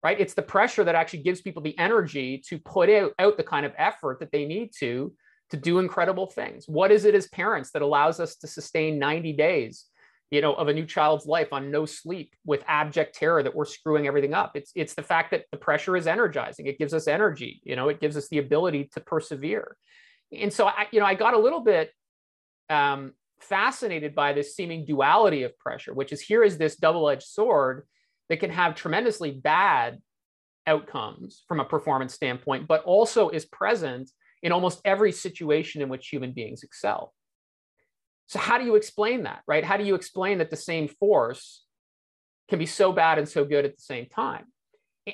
right? 0.06 0.20
It's 0.20 0.34
the 0.34 0.42
pressure 0.42 0.84
that 0.84 0.94
actually 0.94 1.24
gives 1.24 1.40
people 1.40 1.62
the 1.62 1.76
energy 1.78 2.40
to 2.46 2.60
put 2.60 2.88
out, 2.88 3.12
out 3.18 3.36
the 3.36 3.42
kind 3.42 3.66
of 3.66 3.72
effort 3.76 4.20
that 4.20 4.30
they 4.30 4.44
need 4.44 4.70
to 4.78 5.12
to 5.50 5.56
do 5.56 5.80
incredible 5.80 6.28
things. 6.28 6.66
What 6.68 6.92
is 6.92 7.04
it 7.04 7.16
as 7.16 7.26
parents 7.26 7.72
that 7.72 7.82
allows 7.82 8.20
us 8.20 8.36
to 8.36 8.46
sustain 8.46 9.00
90 9.00 9.32
days, 9.32 9.86
you 10.30 10.40
know, 10.40 10.54
of 10.54 10.68
a 10.68 10.72
new 10.72 10.86
child's 10.86 11.26
life 11.26 11.52
on 11.52 11.72
no 11.72 11.86
sleep 11.86 12.36
with 12.44 12.62
abject 12.68 13.16
terror 13.16 13.42
that 13.42 13.54
we're 13.54 13.64
screwing 13.64 14.06
everything 14.06 14.32
up? 14.32 14.52
It's 14.54 14.70
it's 14.76 14.94
the 14.94 15.02
fact 15.02 15.32
that 15.32 15.44
the 15.50 15.56
pressure 15.56 15.96
is 15.96 16.06
energizing. 16.06 16.66
It 16.66 16.78
gives 16.78 16.94
us 16.94 17.08
energy, 17.08 17.60
you 17.64 17.74
know, 17.74 17.88
it 17.88 18.00
gives 18.00 18.16
us 18.16 18.28
the 18.28 18.38
ability 18.38 18.90
to 18.94 19.00
persevere. 19.00 19.76
And 20.32 20.52
so 20.52 20.66
I, 20.66 20.86
you 20.90 21.00
know, 21.00 21.06
I 21.06 21.14
got 21.14 21.34
a 21.34 21.38
little 21.38 21.60
bit 21.60 21.90
um, 22.68 23.12
fascinated 23.40 24.14
by 24.14 24.32
this 24.32 24.54
seeming 24.56 24.84
duality 24.84 25.42
of 25.44 25.56
pressure, 25.58 25.94
which 25.94 26.12
is 26.12 26.20
here 26.20 26.42
is 26.42 26.58
this 26.58 26.76
double-edged 26.76 27.22
sword 27.22 27.86
that 28.28 28.40
can 28.40 28.50
have 28.50 28.74
tremendously 28.74 29.30
bad 29.30 29.98
outcomes 30.66 31.44
from 31.46 31.60
a 31.60 31.64
performance 31.64 32.12
standpoint, 32.12 32.66
but 32.66 32.82
also 32.84 33.28
is 33.28 33.44
present 33.44 34.10
in 34.42 34.52
almost 34.52 34.80
every 34.84 35.12
situation 35.12 35.82
in 35.82 35.88
which 35.88 36.08
human 36.08 36.32
beings 36.32 36.62
excel. 36.62 37.14
So, 38.26 38.38
how 38.40 38.58
do 38.58 38.64
you 38.64 38.74
explain 38.74 39.22
that, 39.22 39.42
right? 39.46 39.64
How 39.64 39.76
do 39.76 39.84
you 39.84 39.94
explain 39.94 40.38
that 40.38 40.50
the 40.50 40.56
same 40.56 40.88
force 40.88 41.62
can 42.48 42.58
be 42.58 42.66
so 42.66 42.92
bad 42.92 43.18
and 43.18 43.28
so 43.28 43.44
good 43.44 43.64
at 43.64 43.76
the 43.76 43.82
same 43.82 44.06
time? 44.06 44.46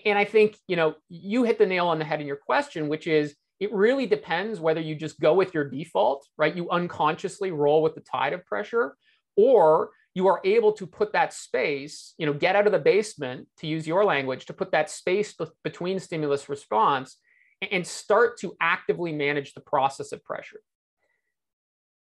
And 0.06 0.18
I 0.18 0.24
think, 0.24 0.56
you 0.66 0.76
know, 0.76 0.94
you 1.10 1.44
hit 1.44 1.58
the 1.58 1.66
nail 1.66 1.88
on 1.88 1.98
the 1.98 2.06
head 2.06 2.22
in 2.22 2.26
your 2.26 2.36
question, 2.36 2.88
which 2.88 3.06
is 3.06 3.34
it 3.60 3.72
really 3.72 4.06
depends 4.06 4.60
whether 4.60 4.80
you 4.80 4.94
just 4.94 5.20
go 5.20 5.34
with 5.34 5.54
your 5.54 5.68
default, 5.68 6.26
right? 6.36 6.56
You 6.56 6.68
unconsciously 6.70 7.50
roll 7.52 7.82
with 7.82 7.94
the 7.94 8.00
tide 8.00 8.32
of 8.32 8.44
pressure, 8.44 8.96
or 9.36 9.90
you 10.14 10.26
are 10.26 10.40
able 10.44 10.72
to 10.72 10.86
put 10.86 11.12
that 11.12 11.32
space, 11.32 12.14
you 12.18 12.26
know, 12.26 12.34
get 12.34 12.56
out 12.56 12.66
of 12.66 12.72
the 12.72 12.78
basement, 12.78 13.48
to 13.58 13.66
use 13.66 13.86
your 13.86 14.04
language, 14.04 14.46
to 14.46 14.52
put 14.52 14.72
that 14.72 14.90
space 14.90 15.34
between 15.64 15.98
stimulus 15.98 16.48
response 16.48 17.16
and 17.70 17.86
start 17.86 18.38
to 18.40 18.54
actively 18.60 19.12
manage 19.12 19.54
the 19.54 19.60
process 19.60 20.12
of 20.12 20.22
pressure. 20.24 20.60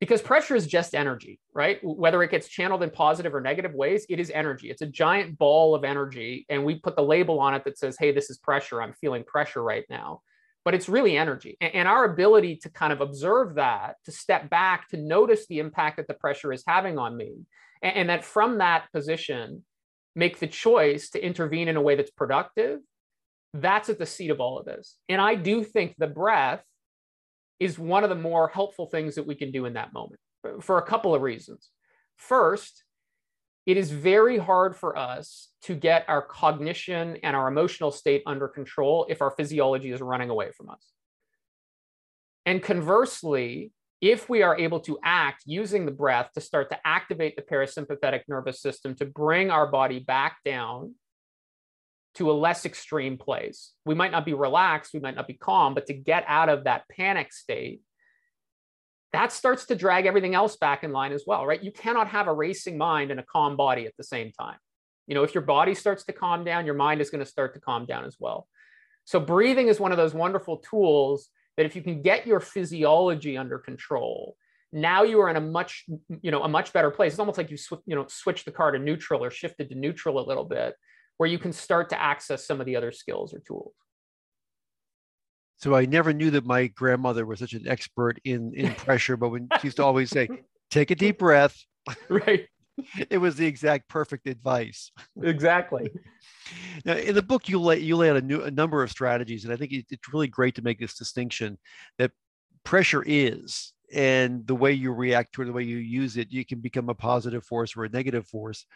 Because 0.01 0.21
pressure 0.21 0.57
is 0.57 0.67
just 0.67 0.95
energy, 0.95 1.41
right? 1.55 1.79
Whether 1.83 2.23
it 2.23 2.31
gets 2.31 2.49
channeled 2.49 2.83
in 2.83 2.91
positive 2.91 3.35
or 3.35 3.41
negative 3.41 3.75
ways, 3.75 4.07
it 4.09 4.19
is 4.19 4.31
energy. 4.31 4.71
It's 4.71 4.83
a 4.83 4.87
giant 4.87 5.39
ball 5.39 5.75
of 5.75 5.85
energy. 5.85 6.47
And 6.49 6.65
we 6.65 6.75
put 6.75 6.97
the 6.97 7.03
label 7.03 7.39
on 7.39 7.55
it 7.55 7.65
that 7.65 7.79
says, 7.79 7.97
hey, 7.99 8.13
this 8.13 8.29
is 8.29 8.39
pressure. 8.39 8.83
I'm 8.83 8.93
feeling 8.95 9.25
pressure 9.25 9.63
right 9.63 9.85
now 9.89 10.21
but 10.65 10.75
it's 10.75 10.89
really 10.89 11.17
energy. 11.17 11.57
And 11.61 11.87
our 11.87 12.05
ability 12.05 12.57
to 12.63 12.71
kind 12.71 12.93
of 12.93 13.01
observe 13.01 13.57
that, 13.57 13.97
to 14.05 14.13
step 14.13 14.49
back, 14.49 14.89
to 14.89 14.97
notice 14.97 15.47
the 15.47 15.59
impact 15.59 15.99
that 15.99 16.09
the 16.09 16.15
pressure 16.15 16.53
is 16.53 16.65
having 16.67 16.99
on 16.99 17.17
me, 17.17 17.33
and, 17.83 18.09
that 18.09 18.25
from 18.25 18.59
that 18.59 18.91
position, 18.93 19.65
make 20.17 20.39
the 20.39 20.47
choice 20.47 21.11
to 21.11 21.25
intervene 21.25 21.69
in 21.69 21.77
a 21.77 21.83
way 21.83 21.97
that's 21.97 22.11
productive. 22.11 22.81
That's 23.53 23.89
at 23.89 23.99
the 23.99 24.07
seat 24.07 24.31
of 24.31 24.41
all 24.41 24.59
of 24.59 24.65
this. 24.65 24.97
And 25.09 25.21
I 25.21 25.35
do 25.35 25.65
think 25.65 25.95
the 25.99 26.07
breath 26.07 26.63
is 27.61 27.79
one 27.79 28.03
of 28.03 28.11
the 28.11 28.17
more 28.17 28.49
helpful 28.49 28.87
things 28.87 29.17
that 29.17 29.27
we 29.27 29.35
can 29.35 29.53
do 29.53 29.67
in 29.67 29.75
that 29.75 29.93
moment 29.93 30.21
for 30.61 30.79
a 30.79 30.83
couple 30.83 31.15
of 31.15 31.23
reasons. 31.23 31.69
First, 32.17 32.84
it 33.67 33.77
is 33.77 33.91
very 33.91 34.37
hard 34.37 34.77
for 34.77 34.97
us 34.97 35.49
to 35.63 35.75
get 35.75 36.05
our 36.09 36.21
cognition 36.21 37.17
and 37.23 37.35
our 37.35 37.49
emotional 37.49 37.91
state 37.91 38.23
under 38.27 38.47
control 38.47 39.07
if 39.09 39.23
our 39.23 39.31
physiology 39.31 39.91
is 39.91 40.01
running 40.01 40.31
away 40.31 40.51
from 40.53 40.69
us. 40.69 40.93
And 42.45 42.63
conversely, 42.63 43.73
if 44.03 44.29
we 44.29 44.43
are 44.43 44.59
able 44.59 44.81
to 44.81 44.99
act 45.03 45.45
using 45.47 45.87
the 45.87 45.93
breath 45.93 46.31
to 46.35 46.41
start 46.43 46.69
to 46.71 46.87
activate 46.87 47.37
the 47.37 47.43
parasympathetic 47.43 48.23
nervous 48.29 48.61
system 48.61 48.95
to 48.97 49.07
bring 49.07 49.51
our 49.51 49.67
body 49.67 49.99
back 49.99 50.39
down 50.45 50.95
to 52.17 52.31
a 52.31 52.33
less 52.33 52.67
extreme 52.67 53.17
place, 53.17 53.73
we 53.87 53.95
might 53.95 54.13
not 54.13 54.27
be 54.27 54.35
relaxed, 54.35 54.93
we 54.93 55.01
might 55.01 55.17
not 55.17 55.27
be 55.27 55.33
calm, 55.33 55.73
but 55.73 55.87
to 55.87 55.95
get 55.95 56.23
out 56.29 56.51
of 56.51 56.65
that 56.65 56.85
panic 56.91 57.33
state, 57.33 57.81
that 59.15 59.33
starts 59.33 59.67
to 59.67 59.75
drag 59.75 60.07
everything 60.07 60.35
else 60.35 60.57
back 60.57 60.85
in 60.85 60.93
line 60.93 61.13
as 61.13 61.25
well, 61.27 61.47
right? 61.47 61.63
You 61.63 61.73
cannot 61.73 62.09
have 62.09 62.27
a 62.27 62.33
racing 62.33 62.79
mind 62.79 63.11
and 63.11 63.21
a 63.21 63.25
calm 63.25 63.57
body 63.57 63.87
at 63.87 63.97
the 63.97 64.05
same 64.05 64.33
time. 64.33 64.57
You 65.07 65.15
know, 65.15 65.23
if 65.23 65.35
your 65.35 65.43
body 65.43 65.75
starts 65.75 66.05
to 66.05 66.13
calm 66.13 66.45
down, 66.45 66.67
your 66.67 66.75
mind 66.75 67.01
is 67.01 67.11
going 67.11 67.23
to 67.25 67.31
start 67.31 67.55
to 67.55 67.61
calm 67.61 67.87
down 67.87 68.05
as 68.05 68.17
well. 68.19 68.49
So, 69.05 69.21
breathing 69.21 69.69
is 69.69 69.79
one 69.79 69.93
of 69.93 69.99
those 69.99 70.15
wonderful 70.15 70.59
tools 70.59 71.29
that 71.57 71.67
if 71.67 71.77
you 71.77 71.83
can 71.83 72.03
get 72.03 72.27
your 72.27 72.41
physiology 72.41 73.37
under 73.37 73.59
control, 73.59 74.37
now 74.73 75.03
you 75.03 75.21
are 75.21 75.29
in 75.29 75.37
a 75.37 75.41
much, 75.41 75.85
you 76.23 76.31
know, 76.31 76.43
a 76.43 76.49
much 76.49 76.73
better 76.73 76.91
place. 76.91 77.13
It's 77.13 77.21
almost 77.21 77.39
like 77.39 77.51
you, 77.51 77.57
sw- 77.57 77.85
you 77.87 77.95
know, 77.95 78.07
switch 78.09 78.45
the 78.45 78.51
car 78.51 78.73
to 78.73 78.79
neutral 78.79 79.23
or 79.23 79.31
shifted 79.31 79.69
to 79.69 79.75
neutral 79.75 80.19
a 80.19 80.27
little 80.27 80.45
bit, 80.45 80.75
where 81.19 81.29
you 81.29 81.39
can 81.39 81.53
start 81.53 81.91
to 81.91 82.01
access 82.01 82.47
some 82.47 82.61
of 82.61 82.67
the 82.67 82.77
other 82.77 82.91
skills 82.91 83.35
or 83.35 83.41
tools. 83.41 83.75
So 85.57 85.75
I 85.75 85.87
never 85.87 86.13
knew 86.13 86.31
that 86.33 86.45
my 86.45 86.67
grandmother 86.67 87.25
was 87.27 87.39
such 87.39 87.53
an 87.55 87.67
expert 87.69 88.21
in 88.25 88.53
in 88.55 88.75
pressure, 88.87 89.17
but 89.17 89.31
when 89.31 89.49
she 89.61 89.69
used 89.69 89.77
to 89.79 89.85
always 89.85 90.11
say, 90.11 90.29
"Take 90.71 90.91
a 90.91 90.95
deep 90.95 91.19
breath," 91.19 91.57
right? 92.09 92.47
it 93.11 93.19
was 93.19 93.37
the 93.37 93.47
exact 93.47 93.89
perfect 93.89 94.27
advice. 94.27 94.91
Exactly. 95.23 95.91
Now, 96.85 96.95
in 96.95 97.15
the 97.15 97.23
book, 97.23 97.49
you 97.49 97.61
lay 97.61 97.79
you 97.79 97.97
lay 97.97 98.11
out 98.11 98.17
a, 98.17 98.23
new, 98.23 98.43
a 98.43 98.51
number 98.51 98.83
of 98.83 98.91
strategies, 98.91 99.45
and 99.45 99.53
I 99.53 99.57
think 99.57 99.73
it, 99.73 99.87
it's 99.91 100.13
really 100.13 100.29
great 100.29 100.55
to 100.57 100.63
make 100.63 100.79
this 100.79 100.95
distinction 100.95 101.59
that 101.99 102.13
pressure 102.65 103.03
is, 103.07 103.73
and 103.93 104.47
the 104.47 104.55
way 104.55 104.73
you 104.73 104.93
react 104.93 105.35
to 105.35 105.43
it, 105.43 105.47
the 105.47 105.53
way 105.53 105.63
you 105.63 105.79
use 105.79 106.17
it, 106.17 106.33
you 106.33 106.45
can 106.45 106.61
become 106.61 106.89
a 106.89 106.95
positive 106.95 107.45
force 107.45 107.77
or 107.77 107.85
a 107.85 107.89
negative 107.89 108.27
force. 108.27 108.67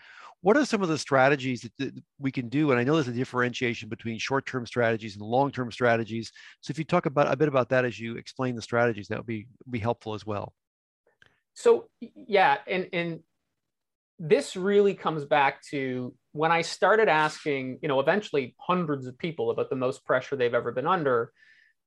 What 0.41 0.57
are 0.57 0.65
some 0.65 0.83
of 0.83 0.89
the 0.89 0.99
strategies 0.99 1.63
that, 1.63 1.73
that 1.79 2.03
we 2.19 2.31
can 2.31 2.49
do? 2.49 2.71
And 2.71 2.79
I 2.79 2.85
know 2.85 2.95
there's 2.95 3.09
a 3.09 3.13
differentiation 3.13 3.89
between 3.89 4.19
short-term 4.19 4.67
strategies 4.67 5.17
and 5.17 5.23
long-term 5.25 5.73
strategies. 5.73 6.31
So 6.61 6.71
if 6.71 6.79
you 6.79 6.85
talk 6.85 7.07
about 7.07 7.33
a 7.33 7.37
bit 7.37 7.49
about 7.49 7.71
that 7.71 7.85
as 7.85 7.99
you 7.99 8.17
explain 8.17 8.55
the 8.55 8.63
strategies, 8.63 9.09
that 9.09 9.19
would 9.19 9.27
be 9.27 9.49
be 9.69 9.81
helpful 9.81 10.15
as 10.15 10.25
well. 10.25 10.55
So 11.55 11.89
yeah, 12.15 12.59
and 12.69 12.89
and 12.93 13.21
this 14.21 14.57
really 14.57 14.95
comes 14.95 15.25
back 15.25 15.63
to 15.71 16.15
when 16.33 16.53
I 16.53 16.63
started 16.63 17.09
asking, 17.09 17.79
you 17.83 17.89
know, 17.89 18.01
eventually 18.01 18.55
hundreds 18.59 19.07
of 19.07 19.19
people 19.19 19.51
about 19.51 19.71
the 19.71 19.77
most 19.77 20.05
pressure 20.05 20.37
they've 20.37 20.55
ever 20.55 20.73
been 20.73 20.87
under. 20.87 21.33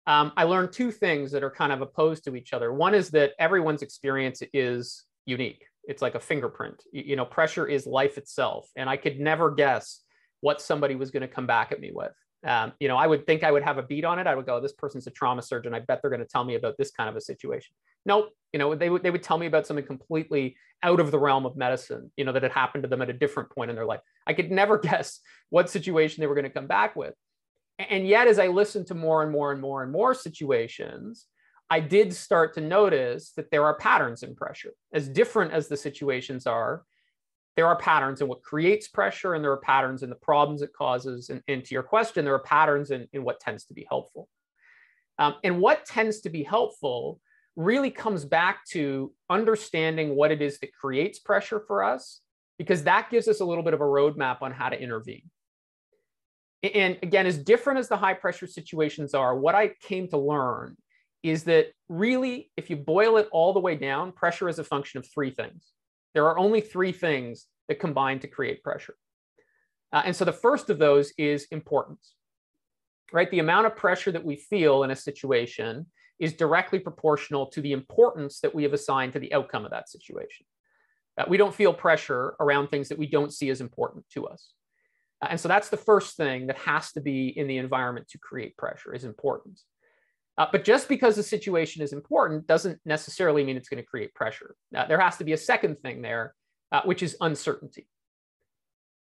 Um, 0.07 0.31
I 0.35 0.43
learned 0.43 0.73
two 0.73 0.91
things 0.91 1.31
that 1.31 1.43
are 1.43 1.51
kind 1.51 1.71
of 1.71 1.81
opposed 1.81 2.23
to 2.25 2.35
each 2.35 2.53
other. 2.53 2.73
One 2.73 2.95
is 2.95 3.11
that 3.11 3.33
everyone's 3.37 3.81
experience 3.81 4.41
is 4.51 5.05
unique. 5.25 5.63
It's 5.91 6.01
like 6.01 6.15
a 6.15 6.19
fingerprint. 6.19 6.83
You, 6.93 7.17
know, 7.17 7.25
pressure 7.25 7.67
is 7.67 7.85
life 7.85 8.17
itself, 8.17 8.69
and 8.77 8.89
I 8.89 8.95
could 8.95 9.19
never 9.19 9.51
guess 9.51 9.99
what 10.39 10.61
somebody 10.61 10.95
was 10.95 11.11
going 11.11 11.21
to 11.21 11.27
come 11.27 11.45
back 11.45 11.73
at 11.73 11.81
me 11.81 11.91
with. 11.93 12.13
Um, 12.45 12.71
you 12.79 12.87
know, 12.87 12.95
I 12.95 13.07
would 13.07 13.27
think 13.27 13.43
I 13.43 13.51
would 13.51 13.61
have 13.61 13.77
a 13.77 13.83
beat 13.83 14.05
on 14.05 14.17
it. 14.17 14.25
I 14.25 14.33
would 14.33 14.45
go, 14.45 14.61
this 14.61 14.71
person's 14.71 15.05
a 15.05 15.11
trauma 15.11 15.41
surgeon. 15.41 15.75
I 15.75 15.79
bet 15.79 16.01
they're 16.01 16.09
going 16.09 16.21
to 16.21 16.27
tell 16.27 16.45
me 16.45 16.55
about 16.55 16.77
this 16.77 16.89
kind 16.89 17.09
of 17.09 17.17
a 17.17 17.21
situation. 17.21 17.75
Nope. 18.05 18.29
You 18.53 18.59
know, 18.59 18.73
they 18.73 18.89
would 18.89 19.03
they 19.03 19.11
would 19.11 19.21
tell 19.21 19.37
me 19.37 19.47
about 19.47 19.67
something 19.67 19.85
completely 19.85 20.55
out 20.81 21.01
of 21.01 21.11
the 21.11 21.19
realm 21.19 21.45
of 21.45 21.57
medicine. 21.57 22.09
You 22.15 22.23
know, 22.23 22.31
that 22.31 22.41
had 22.41 22.53
happened 22.53 22.83
to 22.83 22.89
them 22.89 23.01
at 23.01 23.09
a 23.09 23.13
different 23.13 23.51
point 23.51 23.69
in 23.69 23.75
their 23.75 23.85
life. 23.85 23.99
I 24.25 24.33
could 24.33 24.49
never 24.49 24.77
guess 24.89 25.19
what 25.49 25.69
situation 25.69 26.21
they 26.21 26.27
were 26.27 26.35
going 26.35 26.45
to 26.45 26.49
come 26.49 26.67
back 26.67 26.95
with. 26.95 27.13
And 27.77 28.07
yet, 28.07 28.27
as 28.27 28.39
I 28.39 28.47
listened 28.47 28.87
to 28.87 28.95
more 28.95 29.23
and 29.23 29.31
more 29.31 29.51
and 29.51 29.59
more 29.61 29.83
and 29.83 29.91
more 29.91 30.13
situations, 30.13 31.27
I 31.71 31.79
did 31.79 32.13
start 32.13 32.53
to 32.55 32.61
notice 32.61 33.31
that 33.37 33.49
there 33.49 33.63
are 33.63 33.77
patterns 33.77 34.23
in 34.23 34.35
pressure. 34.35 34.73
As 34.91 35.07
different 35.07 35.53
as 35.53 35.69
the 35.69 35.77
situations 35.77 36.45
are, 36.45 36.83
there 37.55 37.65
are 37.65 37.77
patterns 37.77 38.19
in 38.19 38.27
what 38.27 38.43
creates 38.43 38.89
pressure 38.89 39.35
and 39.35 39.43
there 39.43 39.53
are 39.53 39.57
patterns 39.61 40.03
in 40.03 40.09
the 40.09 40.17
problems 40.17 40.61
it 40.61 40.73
causes. 40.73 41.29
And, 41.29 41.41
and 41.47 41.63
to 41.63 41.73
your 41.73 41.83
question, 41.83 42.25
there 42.25 42.33
are 42.33 42.43
patterns 42.43 42.91
in, 42.91 43.07
in 43.13 43.23
what 43.23 43.39
tends 43.39 43.63
to 43.65 43.73
be 43.73 43.87
helpful. 43.87 44.27
Um, 45.17 45.35
and 45.45 45.61
what 45.61 45.85
tends 45.85 46.19
to 46.21 46.29
be 46.29 46.43
helpful 46.43 47.21
really 47.55 47.89
comes 47.89 48.25
back 48.25 48.65
to 48.71 49.13
understanding 49.29 50.17
what 50.17 50.31
it 50.31 50.41
is 50.41 50.59
that 50.59 50.73
creates 50.73 51.19
pressure 51.19 51.61
for 51.65 51.85
us, 51.85 52.19
because 52.57 52.83
that 52.83 53.09
gives 53.09 53.29
us 53.29 53.39
a 53.39 53.45
little 53.45 53.63
bit 53.63 53.73
of 53.73 53.79
a 53.79 53.85
roadmap 53.85 54.41
on 54.41 54.51
how 54.51 54.67
to 54.67 54.81
intervene. 54.81 55.29
And 56.63 56.97
again, 57.01 57.25
as 57.25 57.37
different 57.37 57.79
as 57.79 57.87
the 57.87 57.97
high 57.97 58.13
pressure 58.13 58.47
situations 58.47 59.13
are, 59.13 59.37
what 59.37 59.55
I 59.55 59.69
came 59.81 60.09
to 60.09 60.17
learn 60.17 60.75
is 61.23 61.43
that 61.43 61.67
really, 61.89 62.51
if 62.57 62.69
you 62.69 62.75
boil 62.75 63.17
it 63.17 63.29
all 63.31 63.53
the 63.53 63.59
way 63.59 63.75
down, 63.75 64.11
pressure 64.11 64.49
is 64.49 64.59
a 64.59 64.63
function 64.63 64.97
of 64.99 65.07
three 65.07 65.31
things. 65.31 65.71
There 66.13 66.25
are 66.25 66.37
only 66.37 66.61
three 66.61 66.91
things 66.91 67.45
that 67.67 67.79
combine 67.79 68.19
to 68.19 68.27
create 68.27 68.63
pressure. 68.63 68.95
Uh, 69.93 70.03
and 70.05 70.15
so 70.15 70.25
the 70.25 70.33
first 70.33 70.69
of 70.69 70.79
those 70.79 71.11
is 71.17 71.47
importance. 71.51 72.15
right? 73.11 73.29
The 73.31 73.39
amount 73.39 73.67
of 73.67 73.75
pressure 73.75 74.11
that 74.11 74.23
we 74.23 74.35
feel 74.35 74.83
in 74.83 74.91
a 74.91 74.95
situation 74.95 75.87
is 76.19 76.33
directly 76.33 76.79
proportional 76.79 77.47
to 77.47 77.61
the 77.61 77.71
importance 77.71 78.39
that 78.41 78.53
we 78.53 78.63
have 78.63 78.73
assigned 78.73 79.13
to 79.13 79.19
the 79.19 79.33
outcome 79.33 79.65
of 79.65 79.71
that 79.71 79.89
situation. 79.89 80.45
Uh, 81.17 81.25
we 81.27 81.37
don't 81.37 81.53
feel 81.53 81.73
pressure 81.73 82.35
around 82.39 82.67
things 82.67 82.89
that 82.89 82.97
we 82.97 83.07
don't 83.07 83.33
see 83.33 83.49
as 83.49 83.59
important 83.61 84.05
to 84.13 84.27
us. 84.27 84.53
Uh, 85.21 85.27
and 85.31 85.39
so 85.39 85.47
that's 85.47 85.69
the 85.69 85.77
first 85.77 86.15
thing 86.15 86.47
that 86.47 86.57
has 86.57 86.91
to 86.93 87.01
be 87.01 87.27
in 87.27 87.47
the 87.47 87.57
environment 87.57 88.07
to 88.09 88.17
create 88.17 88.55
pressure 88.57 88.93
is 88.93 89.03
importance. 89.03 89.65
Uh, 90.37 90.47
but 90.51 90.63
just 90.63 90.87
because 90.87 91.15
the 91.15 91.23
situation 91.23 91.81
is 91.81 91.93
important 91.93 92.47
doesn't 92.47 92.79
necessarily 92.85 93.43
mean 93.43 93.57
it's 93.57 93.69
going 93.69 93.83
to 93.83 93.87
create 93.87 94.13
pressure. 94.13 94.55
Uh, 94.75 94.85
there 94.87 94.99
has 94.99 95.17
to 95.17 95.23
be 95.23 95.33
a 95.33 95.37
second 95.37 95.79
thing 95.81 96.01
there, 96.01 96.33
uh, 96.71 96.81
which 96.83 97.03
is 97.03 97.15
uncertainty. 97.21 97.87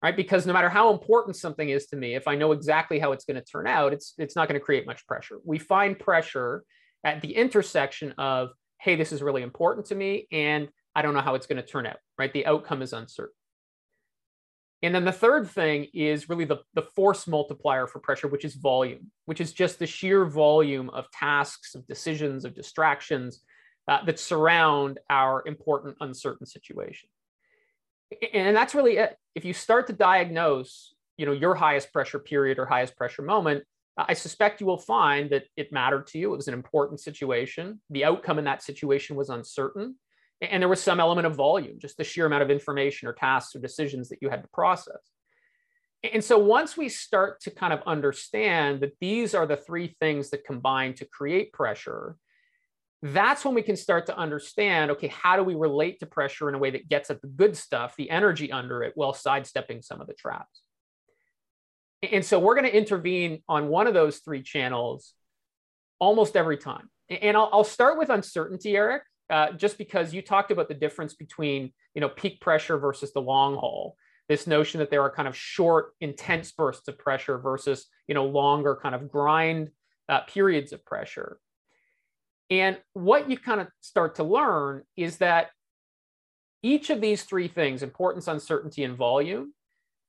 Right? 0.02 0.16
Because 0.16 0.46
no 0.46 0.52
matter 0.52 0.68
how 0.68 0.92
important 0.92 1.36
something 1.36 1.68
is 1.68 1.86
to 1.86 1.96
me, 1.96 2.14
if 2.14 2.28
I 2.28 2.36
know 2.36 2.52
exactly 2.52 2.98
how 2.98 3.12
it's 3.12 3.24
going 3.24 3.36
to 3.36 3.44
turn 3.44 3.66
out, 3.66 3.92
it's, 3.92 4.14
it's 4.18 4.36
not 4.36 4.48
going 4.48 4.60
to 4.60 4.64
create 4.64 4.86
much 4.86 5.06
pressure. 5.06 5.38
We 5.44 5.58
find 5.58 5.98
pressure 5.98 6.62
at 7.02 7.22
the 7.22 7.34
intersection 7.34 8.12
of, 8.18 8.50
hey, 8.80 8.94
this 8.94 9.10
is 9.10 9.22
really 9.22 9.42
important 9.42 9.86
to 9.86 9.94
me, 9.94 10.28
and 10.30 10.68
I 10.94 11.02
don't 11.02 11.14
know 11.14 11.20
how 11.22 11.34
it's 11.34 11.46
going 11.46 11.60
to 11.60 11.66
turn 11.66 11.86
out, 11.86 11.98
right? 12.18 12.32
The 12.32 12.46
outcome 12.46 12.82
is 12.82 12.92
uncertain. 12.92 13.34
And 14.86 14.94
then 14.94 15.04
the 15.04 15.10
third 15.10 15.50
thing 15.50 15.88
is 15.92 16.28
really 16.28 16.44
the, 16.44 16.58
the 16.74 16.82
force 16.94 17.26
multiplier 17.26 17.88
for 17.88 17.98
pressure, 17.98 18.28
which 18.28 18.44
is 18.44 18.54
volume, 18.54 19.10
which 19.24 19.40
is 19.40 19.52
just 19.52 19.80
the 19.80 19.86
sheer 19.86 20.24
volume 20.24 20.90
of 20.90 21.10
tasks, 21.10 21.74
of 21.74 21.84
decisions, 21.88 22.44
of 22.44 22.54
distractions 22.54 23.42
uh, 23.88 24.04
that 24.04 24.20
surround 24.20 25.00
our 25.10 25.42
important, 25.44 25.96
uncertain 26.00 26.46
situation. 26.46 27.08
And 28.32 28.56
that's 28.56 28.76
really 28.76 28.98
it. 28.98 29.16
If 29.34 29.44
you 29.44 29.52
start 29.52 29.88
to 29.88 29.92
diagnose, 29.92 30.94
you 31.16 31.26
know, 31.26 31.32
your 31.32 31.56
highest 31.56 31.92
pressure 31.92 32.20
period 32.20 32.60
or 32.60 32.64
highest 32.64 32.96
pressure 32.96 33.22
moment, 33.22 33.64
I 33.98 34.14
suspect 34.14 34.60
you 34.60 34.68
will 34.68 34.78
find 34.78 35.30
that 35.30 35.46
it 35.56 35.72
mattered 35.72 36.06
to 36.08 36.18
you. 36.18 36.32
It 36.32 36.36
was 36.36 36.46
an 36.46 36.54
important 36.54 37.00
situation. 37.00 37.80
The 37.90 38.04
outcome 38.04 38.38
in 38.38 38.44
that 38.44 38.62
situation 38.62 39.16
was 39.16 39.30
uncertain. 39.30 39.96
And 40.40 40.62
there 40.62 40.68
was 40.68 40.82
some 40.82 41.00
element 41.00 41.26
of 41.26 41.34
volume, 41.34 41.78
just 41.78 41.96
the 41.96 42.04
sheer 42.04 42.26
amount 42.26 42.42
of 42.42 42.50
information 42.50 43.08
or 43.08 43.12
tasks 43.12 43.56
or 43.56 43.60
decisions 43.60 44.10
that 44.10 44.18
you 44.20 44.28
had 44.28 44.42
to 44.42 44.48
process. 44.48 45.00
And 46.12 46.22
so 46.22 46.38
once 46.38 46.76
we 46.76 46.88
start 46.88 47.40
to 47.42 47.50
kind 47.50 47.72
of 47.72 47.82
understand 47.86 48.80
that 48.80 48.92
these 49.00 49.34
are 49.34 49.46
the 49.46 49.56
three 49.56 49.96
things 49.98 50.30
that 50.30 50.44
combine 50.44 50.94
to 50.94 51.06
create 51.06 51.52
pressure, 51.52 52.16
that's 53.02 53.44
when 53.44 53.54
we 53.54 53.62
can 53.62 53.76
start 53.76 54.06
to 54.06 54.16
understand 54.16 54.90
okay, 54.92 55.08
how 55.08 55.36
do 55.36 55.42
we 55.42 55.54
relate 55.54 56.00
to 56.00 56.06
pressure 56.06 56.48
in 56.48 56.54
a 56.54 56.58
way 56.58 56.70
that 56.70 56.88
gets 56.88 57.10
at 57.10 57.22
the 57.22 57.28
good 57.28 57.56
stuff, 57.56 57.94
the 57.96 58.10
energy 58.10 58.52
under 58.52 58.82
it, 58.82 58.92
while 58.94 59.12
sidestepping 59.12 59.82
some 59.82 60.00
of 60.00 60.06
the 60.06 60.14
traps. 60.14 60.62
And 62.02 62.24
so 62.24 62.38
we're 62.38 62.54
going 62.54 62.66
to 62.66 62.76
intervene 62.76 63.42
on 63.48 63.68
one 63.68 63.86
of 63.86 63.94
those 63.94 64.18
three 64.18 64.42
channels 64.42 65.12
almost 65.98 66.36
every 66.36 66.58
time. 66.58 66.90
And 67.08 67.36
I'll, 67.36 67.64
start 67.64 67.98
with 67.98 68.10
uncertainty, 68.10 68.76
Eric, 68.76 69.02
uh, 69.30 69.52
just 69.52 69.78
because 69.78 70.14
you 70.14 70.22
talked 70.22 70.50
about 70.50 70.68
the 70.68 70.74
difference 70.74 71.14
between 71.14 71.72
you 71.94 72.00
know 72.00 72.08
peak 72.08 72.40
pressure 72.40 72.78
versus 72.78 73.12
the 73.12 73.20
long 73.20 73.56
haul. 73.56 73.96
This 74.28 74.46
notion 74.46 74.80
that 74.80 74.90
there 74.90 75.02
are 75.02 75.10
kind 75.10 75.28
of 75.28 75.36
short 75.36 75.92
intense 76.00 76.50
bursts 76.52 76.88
of 76.88 76.98
pressure 76.98 77.38
versus 77.38 77.86
you 78.08 78.14
know 78.14 78.26
longer 78.26 78.78
kind 78.80 78.94
of 78.94 79.10
grind 79.10 79.70
uh, 80.08 80.20
periods 80.22 80.72
of 80.72 80.84
pressure. 80.84 81.38
And 82.48 82.78
what 82.92 83.28
you 83.28 83.36
kind 83.36 83.60
of 83.60 83.68
start 83.80 84.16
to 84.16 84.24
learn 84.24 84.82
is 84.96 85.18
that 85.18 85.50
each 86.62 86.90
of 86.90 87.00
these 87.00 87.24
three 87.24 87.48
things 87.48 87.82
importance 87.82 88.28
uncertainty 88.28 88.84
and 88.84 88.96
volume 88.96 89.52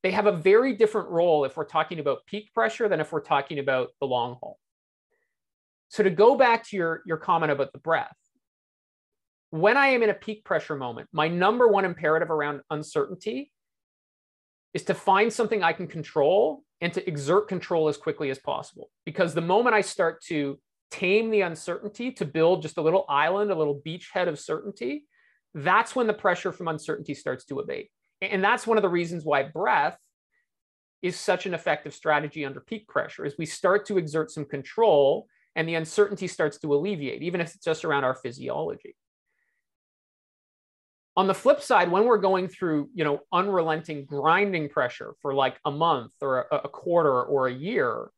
they 0.04 0.12
have 0.12 0.28
a 0.28 0.32
very 0.32 0.74
different 0.74 1.10
role 1.10 1.44
if 1.46 1.58
we're 1.58 1.66
talking 1.66 2.00
about 2.00 2.26
peak 2.26 2.54
pressure 2.54 2.88
than 2.88 3.00
if 3.00 3.12
we're 3.12 3.22
talking 3.22 3.60
about 3.60 3.90
the 4.00 4.08
long 4.08 4.38
haul. 4.40 4.60
So 5.90 6.04
to 6.04 6.10
go 6.10 6.36
back 6.36 6.68
to 6.68 6.78
your, 6.78 7.02
your 7.06 7.18
comment 7.18 7.52
about 7.52 7.74
the 7.74 7.80
breath 7.80 8.16
when 9.50 9.78
I 9.78 9.88
am 9.88 10.04
in 10.04 10.10
a 10.10 10.14
peak 10.14 10.44
pressure 10.44 10.76
moment, 10.76 11.10
my 11.12 11.28
number 11.28 11.68
one 11.68 11.86
imperative 11.86 12.30
around 12.30 12.62
uncertainty 12.70 13.52
is 14.74 14.84
to 14.84 14.94
find 14.94 15.32
something 15.32 15.64
I 15.64 15.74
can 15.74 15.88
control 15.88 16.64
and 16.82 16.94
to 16.94 17.08
exert 17.08 17.48
control 17.48 17.88
as 17.88 17.98
quickly 17.98 18.30
as 18.30 18.40
possible. 18.40 18.90
Because 19.06 19.34
the 19.34 19.42
moment 19.42 19.76
I 19.76 19.82
start 19.82 20.22
to 20.26 20.60
tame 20.92 21.32
the 21.32 21.42
uncertainty, 21.42 22.12
to 22.14 22.26
build 22.26 22.62
just 22.62 22.78
a 22.78 22.82
little 22.82 23.06
island, 23.10 23.52
a 23.52 23.56
little 23.56 23.82
beachhead 23.86 24.28
of 24.28 24.40
certainty, 24.40 25.06
that's 25.54 25.96
when 25.96 26.08
the 26.08 26.14
pressure 26.14 26.52
from 26.52 26.68
uncertainty 26.68 27.14
starts 27.14 27.46
to 27.46 27.60
abate. 27.60 27.90
And 28.22 28.44
that's 28.44 28.68
one 28.68 28.78
of 28.78 28.84
the 28.84 28.90
reasons 28.90 29.24
why 29.26 29.44
breath 29.44 29.98
is 31.02 31.16
such 31.16 31.46
an 31.46 31.54
effective 31.54 31.94
strategy 31.94 32.46
under 32.46 32.60
peak 32.60 32.88
pressure 32.88 33.26
is 33.26 33.36
we 33.38 33.46
start 33.46 33.86
to 33.86 33.98
exert 33.98 34.32
some 34.32 34.46
control 34.46 35.28
and 35.56 35.68
the 35.68 35.76
uncertainty 35.76 36.28
starts 36.28 36.60
to 36.60 36.74
alleviate, 36.74 37.22
even 37.22 37.42
if 37.42 37.56
it's 37.56 37.64
just 37.64 37.86
around 37.86 38.04
our 38.04 38.16
physiology. 38.16 38.96
On 41.18 41.26
the 41.26 41.34
flip 41.34 41.62
side, 41.62 41.92
when 41.92 42.06
we're 42.06 42.20
going 42.20 42.48
through, 42.48 42.92
you 42.94 43.04
know, 43.04 43.22
unrelenting 43.34 44.06
grinding 44.06 44.70
pressure 44.70 45.16
for 45.24 45.34
like 45.34 45.60
a 45.66 45.72
month 45.72 46.14
or 46.22 46.46
a, 46.52 46.58
a 46.58 46.70
quarter 46.70 47.24
or 47.24 47.48
a 47.48 47.54
year, 47.54 48.12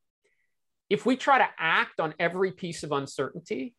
if 0.90 1.06
we 1.06 1.16
try 1.16 1.38
to 1.38 1.48
act 1.58 2.02
on 2.02 2.14
every 2.20 2.52
piece 2.52 2.84
of 2.84 2.92
uncertainty, 2.92 3.74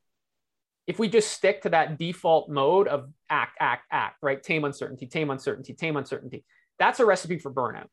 if 0.86 0.98
we 0.98 1.06
just 1.06 1.32
stick 1.32 1.60
to 1.62 1.68
that 1.68 1.98
default 1.98 2.48
mode 2.48 2.88
of 2.88 3.10
act, 3.28 3.58
act, 3.60 3.84
act, 3.92 4.16
right? 4.22 4.42
Tame 4.42 4.64
uncertainty, 4.64 5.06
tame 5.06 5.28
uncertainty, 5.28 5.74
tame 5.74 5.98
uncertainty, 5.98 6.42
that's 6.78 6.98
a 6.98 7.04
recipe 7.04 7.38
for 7.38 7.52
burnout. 7.52 7.88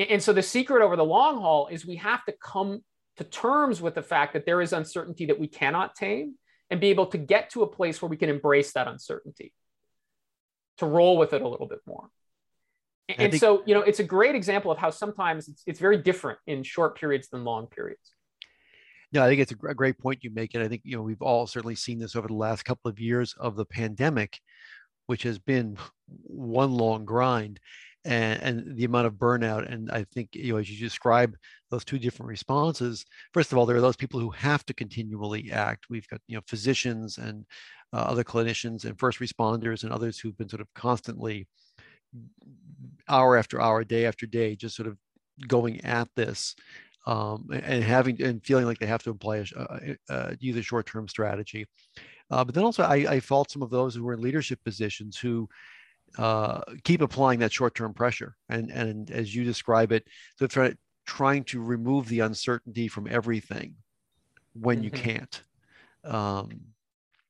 And 0.00 0.20
so 0.20 0.32
the 0.32 0.42
secret 0.42 0.82
over 0.82 0.96
the 0.96 1.04
long 1.04 1.40
haul 1.40 1.68
is 1.68 1.86
we 1.86 1.96
have 1.96 2.24
to 2.24 2.34
come 2.42 2.82
to 3.18 3.24
terms 3.24 3.80
with 3.80 3.94
the 3.94 4.02
fact 4.02 4.32
that 4.32 4.44
there 4.44 4.60
is 4.60 4.72
uncertainty 4.72 5.26
that 5.26 5.38
we 5.38 5.46
cannot 5.46 5.94
tame 5.94 6.34
and 6.68 6.80
be 6.80 6.88
able 6.88 7.06
to 7.06 7.18
get 7.18 7.50
to 7.50 7.62
a 7.62 7.66
place 7.68 8.02
where 8.02 8.08
we 8.08 8.16
can 8.16 8.28
embrace 8.28 8.72
that 8.72 8.88
uncertainty 8.88 9.52
to 10.78 10.86
roll 10.86 11.16
with 11.18 11.32
it 11.32 11.42
a 11.42 11.48
little 11.48 11.68
bit 11.68 11.80
more. 11.86 12.08
And 13.08 13.32
think, 13.32 13.40
so, 13.40 13.62
you 13.66 13.74
know, 13.74 13.82
it's 13.82 14.00
a 14.00 14.04
great 14.04 14.34
example 14.34 14.70
of 14.70 14.78
how 14.78 14.90
sometimes 14.90 15.48
it's, 15.48 15.62
it's 15.66 15.78
very 15.78 15.98
different 15.98 16.38
in 16.46 16.62
short 16.62 16.98
periods 16.98 17.28
than 17.28 17.44
long 17.44 17.66
periods. 17.66 18.12
No, 19.12 19.22
I 19.22 19.28
think 19.28 19.40
it's 19.40 19.52
a 19.52 19.74
great 19.74 19.98
point 19.98 20.24
you 20.24 20.30
make. 20.30 20.54
And 20.54 20.62
I 20.62 20.68
think, 20.68 20.82
you 20.84 20.96
know, 20.96 21.02
we've 21.02 21.22
all 21.22 21.46
certainly 21.46 21.76
seen 21.76 21.98
this 21.98 22.16
over 22.16 22.26
the 22.26 22.34
last 22.34 22.64
couple 22.64 22.90
of 22.90 22.98
years 22.98 23.34
of 23.38 23.56
the 23.56 23.66
pandemic, 23.66 24.40
which 25.06 25.22
has 25.22 25.38
been 25.38 25.76
one 26.06 26.72
long 26.72 27.04
grind 27.04 27.60
and, 28.04 28.42
and 28.42 28.76
the 28.76 28.84
amount 28.84 29.06
of 29.06 29.14
burnout. 29.14 29.70
And 29.70 29.90
I 29.90 30.04
think, 30.04 30.30
you 30.32 30.54
know, 30.54 30.58
as 30.58 30.70
you 30.70 30.78
describe 30.78 31.36
those 31.70 31.84
two 31.84 31.98
different 31.98 32.30
responses, 32.30 33.04
first 33.32 33.52
of 33.52 33.58
all, 33.58 33.66
there 33.66 33.76
are 33.76 33.82
those 33.82 33.96
people 33.96 34.18
who 34.18 34.30
have 34.30 34.64
to 34.66 34.74
continually 34.74 35.52
act. 35.52 35.86
We've 35.90 36.08
got, 36.08 36.20
you 36.26 36.36
know, 36.36 36.42
physicians 36.48 37.18
and 37.18 37.44
uh, 37.94 37.98
other 37.98 38.24
clinicians 38.24 38.84
and 38.84 38.98
first 38.98 39.20
responders 39.20 39.84
and 39.84 39.92
others 39.92 40.18
who've 40.18 40.36
been 40.36 40.48
sort 40.48 40.60
of 40.60 40.66
constantly 40.74 41.46
hour 43.08 43.36
after 43.36 43.60
hour, 43.60 43.84
day 43.84 44.04
after 44.04 44.26
day, 44.26 44.56
just 44.56 44.74
sort 44.74 44.88
of 44.88 44.98
going 45.46 45.80
at 45.84 46.08
this 46.16 46.56
um, 47.06 47.48
and 47.52 47.84
having 47.84 48.20
and 48.20 48.44
feeling 48.44 48.64
like 48.64 48.78
they 48.78 48.86
have 48.86 49.02
to 49.04 49.10
apply 49.10 49.36
a, 49.38 49.44
a, 49.56 49.96
a 50.08 50.36
use 50.40 50.56
a 50.56 50.62
short-term 50.62 51.06
strategy. 51.06 51.66
Uh, 52.30 52.44
but 52.44 52.54
then 52.54 52.64
also, 52.64 52.82
I, 52.82 52.96
I, 52.96 53.20
fault 53.20 53.50
some 53.50 53.62
of 53.62 53.70
those 53.70 53.94
who 53.94 54.08
are 54.08 54.14
in 54.14 54.22
leadership 54.22 54.58
positions 54.64 55.18
who 55.18 55.48
uh, 56.18 56.62
keep 56.82 57.00
applying 57.02 57.38
that 57.40 57.52
short-term 57.52 57.94
pressure, 57.94 58.34
and 58.48 58.70
and 58.70 59.10
as 59.10 59.34
you 59.34 59.44
describe 59.44 59.92
it, 59.92 60.04
so 60.36 60.46
try, 60.46 60.72
trying 61.06 61.44
to 61.44 61.60
remove 61.60 62.08
the 62.08 62.20
uncertainty 62.20 62.88
from 62.88 63.06
everything 63.08 63.74
when 64.54 64.78
mm-hmm. 64.78 64.84
you 64.84 64.90
can't. 64.90 65.42
Um, 66.04 66.73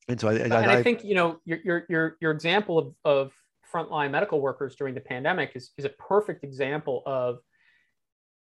and 0.09 0.21
so 0.21 0.29
I, 0.29 0.35
and 0.35 0.53
I, 0.53 0.79
I 0.79 0.83
think 0.83 1.05
you 1.05 1.14
know 1.14 1.38
your 1.45 1.59
your 1.64 1.87
your 1.88 2.17
your 2.21 2.31
example 2.31 2.79
of 2.79 2.95
of 3.05 3.33
frontline 3.73 4.11
medical 4.11 4.40
workers 4.40 4.77
during 4.77 4.95
the 4.95 5.01
pandemic 5.01 5.53
is 5.55 5.71
is 5.79 5.85
a 5.85 5.90
perfect 5.90 6.45
example 6.45 7.03
of 7.07 7.38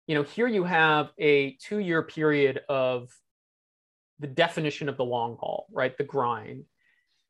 you 0.06 0.14
know 0.14 0.22
here 0.22 0.46
you 0.46 0.64
have 0.64 1.10
a 1.18 1.56
two 1.62 1.78
year 1.78 2.02
period 2.02 2.60
of 2.68 3.10
the 4.18 4.26
definition 4.26 4.88
of 4.88 4.96
the 4.96 5.04
long 5.04 5.36
haul 5.40 5.66
right? 5.72 5.96
The 5.96 6.04
grind. 6.04 6.64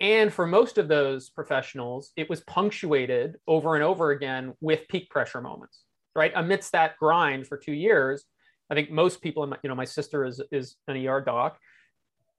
And 0.01 0.33
for 0.33 0.47
most 0.47 0.79
of 0.79 0.89
those 0.89 1.29
professionals 1.29 2.13
it 2.17 2.31
was 2.31 2.41
punctuated 2.41 3.37
over 3.47 3.75
and 3.75 3.85
over 3.85 4.13
again 4.13 4.55
with 4.61 4.89
peak 4.89 5.11
pressure 5.11 5.41
moments 5.41 5.81
right? 6.17 6.33
Amidst 6.35 6.73
that 6.73 6.97
grind 6.99 7.47
for 7.47 7.57
two 7.57 7.73
years 7.73 8.25
i 8.71 8.75
think 8.75 8.91
most 8.91 9.21
people 9.21 9.53
you 9.63 9.69
know 9.69 9.75
my 9.75 9.85
sister 9.85 10.25
is 10.25 10.41
is 10.53 10.77
an 10.89 10.97
er 11.07 11.21
doc 11.21 11.59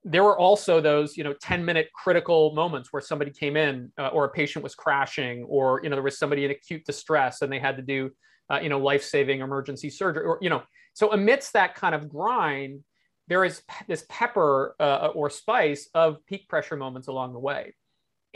there 0.04 0.24
were 0.24 0.38
also 0.38 0.80
those 0.80 1.16
you 1.16 1.24
know 1.24 1.34
10 1.40 1.64
minute 1.64 1.88
critical 1.94 2.54
moments 2.54 2.92
where 2.92 3.00
somebody 3.00 3.30
came 3.30 3.56
in 3.56 3.92
uh, 3.98 4.08
or 4.08 4.24
a 4.24 4.28
patient 4.30 4.62
was 4.62 4.74
crashing 4.74 5.44
or 5.44 5.80
you 5.82 5.90
know 5.90 5.96
there 5.96 6.02
was 6.02 6.18
somebody 6.18 6.44
in 6.44 6.50
acute 6.50 6.84
distress 6.84 7.42
and 7.42 7.52
they 7.52 7.58
had 7.58 7.76
to 7.76 7.82
do 7.82 8.10
uh, 8.50 8.58
you 8.60 8.68
know 8.68 8.78
life-saving 8.78 9.40
emergency 9.40 9.90
surgery 9.90 10.24
or 10.24 10.38
you 10.40 10.50
know. 10.50 10.62
So 10.94 11.12
amidst 11.12 11.54
that 11.54 11.74
kind 11.74 11.94
of 11.94 12.08
grind 12.08 12.80
there 13.28 13.44
is 13.44 13.62
this 13.86 14.04
pepper 14.08 14.74
uh, 14.80 15.10
or 15.14 15.30
spice 15.30 15.88
of 15.94 16.18
peak 16.26 16.48
pressure 16.48 16.76
moments 16.76 17.08
along 17.08 17.32
the 17.32 17.38
way. 17.38 17.74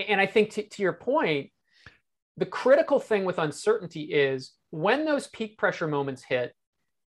And 0.08 0.20
i 0.20 0.26
think 0.26 0.50
to 0.50 0.82
your 0.82 0.92
point 0.92 1.50
the 2.38 2.46
critical 2.46 3.00
thing 3.00 3.24
with 3.24 3.38
uncertainty 3.38 4.02
is 4.02 4.52
when 4.70 5.04
those 5.06 5.26
peak 5.28 5.56
pressure 5.56 5.88
moments 5.88 6.22
hit 6.22 6.52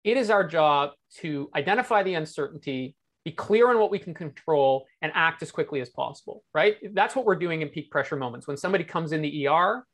it 0.06 0.16
is 0.16 0.30
our 0.30 0.46
job 0.46 0.90
to 1.16 1.50
identify 1.56 2.04
the 2.04 2.14
uncertainty, 2.14 2.94
be 3.26 3.32
clear 3.32 3.68
on 3.70 3.80
what 3.80 3.90
we 3.90 3.98
can 3.98 4.14
control, 4.14 4.86
and 5.02 5.10
act 5.16 5.42
as 5.42 5.50
quickly 5.50 5.80
as 5.80 5.90
possible, 5.90 6.44
right? 6.54 6.76
That's 6.94 7.16
what 7.16 7.24
we're 7.24 7.34
doing 7.34 7.60
in 7.60 7.68
peak 7.68 7.90
pressure 7.90 8.14
moments. 8.14 8.46
When 8.46 8.56
somebody 8.56 8.84
comes 8.84 9.10
in 9.10 9.20
the 9.20 9.48
ER, 9.48 9.84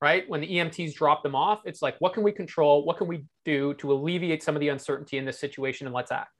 right, 0.00 0.22
when 0.28 0.40
the 0.40 0.46
EMTs 0.46 0.94
drop 0.94 1.24
them 1.24 1.34
off, 1.34 1.62
it's 1.64 1.82
like, 1.82 1.96
what 1.98 2.14
can 2.14 2.22
we 2.22 2.30
control? 2.30 2.84
What 2.84 2.96
can 2.96 3.08
we 3.08 3.24
do 3.44 3.74
to 3.74 3.90
alleviate 3.90 4.40
some 4.40 4.54
of 4.54 4.60
the 4.60 4.68
uncertainty 4.68 5.18
in 5.18 5.24
this 5.24 5.40
situation? 5.40 5.88
And 5.88 5.94
let's 5.94 6.12
act. 6.12 6.30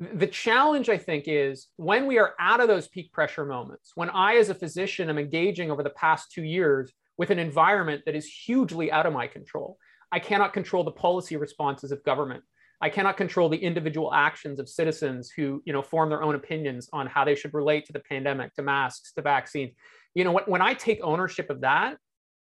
The 0.00 0.26
challenge, 0.26 0.88
I 0.88 0.98
think, 0.98 1.26
is 1.28 1.68
when 1.76 2.08
we 2.08 2.18
are 2.18 2.34
out 2.40 2.58
of 2.58 2.66
those 2.66 2.88
peak 2.88 3.12
pressure 3.12 3.44
moments, 3.44 3.92
when 3.94 4.10
I, 4.10 4.34
as 4.34 4.48
a 4.48 4.54
physician, 4.54 5.08
am 5.10 5.18
engaging 5.18 5.70
over 5.70 5.84
the 5.84 5.90
past 5.90 6.32
two 6.32 6.42
years 6.42 6.90
with 7.18 7.30
an 7.30 7.38
environment 7.38 8.02
that 8.04 8.16
is 8.16 8.26
hugely 8.26 8.90
out 8.90 9.06
of 9.06 9.12
my 9.12 9.28
control. 9.28 9.78
I 10.10 10.18
cannot 10.18 10.52
control 10.52 10.82
the 10.82 10.90
policy 10.90 11.36
responses 11.36 11.92
of 11.92 12.02
government. 12.02 12.42
I 12.80 12.88
cannot 12.88 13.16
control 13.16 13.48
the 13.48 13.58
individual 13.58 14.12
actions 14.14 14.58
of 14.58 14.68
citizens 14.68 15.30
who, 15.30 15.62
you 15.66 15.72
know, 15.72 15.82
form 15.82 16.08
their 16.08 16.22
own 16.22 16.34
opinions 16.34 16.88
on 16.92 17.06
how 17.06 17.24
they 17.24 17.34
should 17.34 17.52
relate 17.52 17.86
to 17.86 17.92
the 17.92 18.00
pandemic, 18.00 18.54
to 18.54 18.62
masks, 18.62 19.12
to 19.12 19.22
vaccines. 19.22 19.72
You 20.14 20.24
know, 20.24 20.32
when, 20.32 20.44
when 20.44 20.62
I 20.62 20.74
take 20.74 21.00
ownership 21.02 21.50
of 21.50 21.60
that 21.60 21.96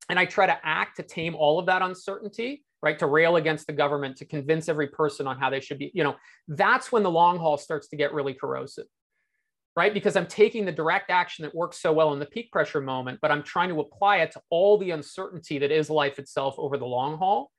and 0.09 0.17
I 0.17 0.25
try 0.25 0.45
to 0.45 0.57
act 0.63 0.97
to 0.97 1.03
tame 1.03 1.35
all 1.35 1.59
of 1.59 1.65
that 1.65 1.81
uncertainty, 1.81 2.63
right, 2.81 2.97
to 2.99 3.05
rail 3.05 3.35
against 3.35 3.67
the 3.67 3.73
government, 3.73 4.17
to 4.17 4.25
convince 4.25 4.69
every 4.69 4.87
person 4.87 5.27
on 5.27 5.37
how 5.37 5.49
they 5.49 5.59
should 5.59 5.79
be, 5.79 5.91
you 5.93 6.03
know, 6.03 6.15
that's 6.47 6.91
when 6.91 7.03
the 7.03 7.11
long 7.11 7.37
haul 7.37 7.57
starts 7.57 7.89
to 7.89 7.97
get 7.97 8.13
really 8.13 8.33
corrosive 8.33 8.85
right? 9.75 9.93
Because 9.93 10.15
I'm 10.15 10.27
taking 10.27 10.65
the 10.65 10.71
direct 10.71 11.09
action 11.09 11.43
that 11.43 11.55
works 11.55 11.81
so 11.81 11.91
well 11.91 12.13
in 12.13 12.19
the 12.19 12.25
peak 12.25 12.51
pressure 12.51 12.81
moment, 12.81 13.19
but 13.21 13.31
I'm 13.31 13.43
trying 13.43 13.69
to 13.69 13.79
apply 13.79 14.17
it 14.17 14.31
to 14.31 14.41
all 14.49 14.77
the 14.77 14.91
uncertainty 14.91 15.57
that 15.59 15.71
is 15.71 15.89
life 15.89 16.19
itself 16.19 16.55
over 16.57 16.77
the 16.77 16.85
long 16.85 17.17
haul. 17.17 17.51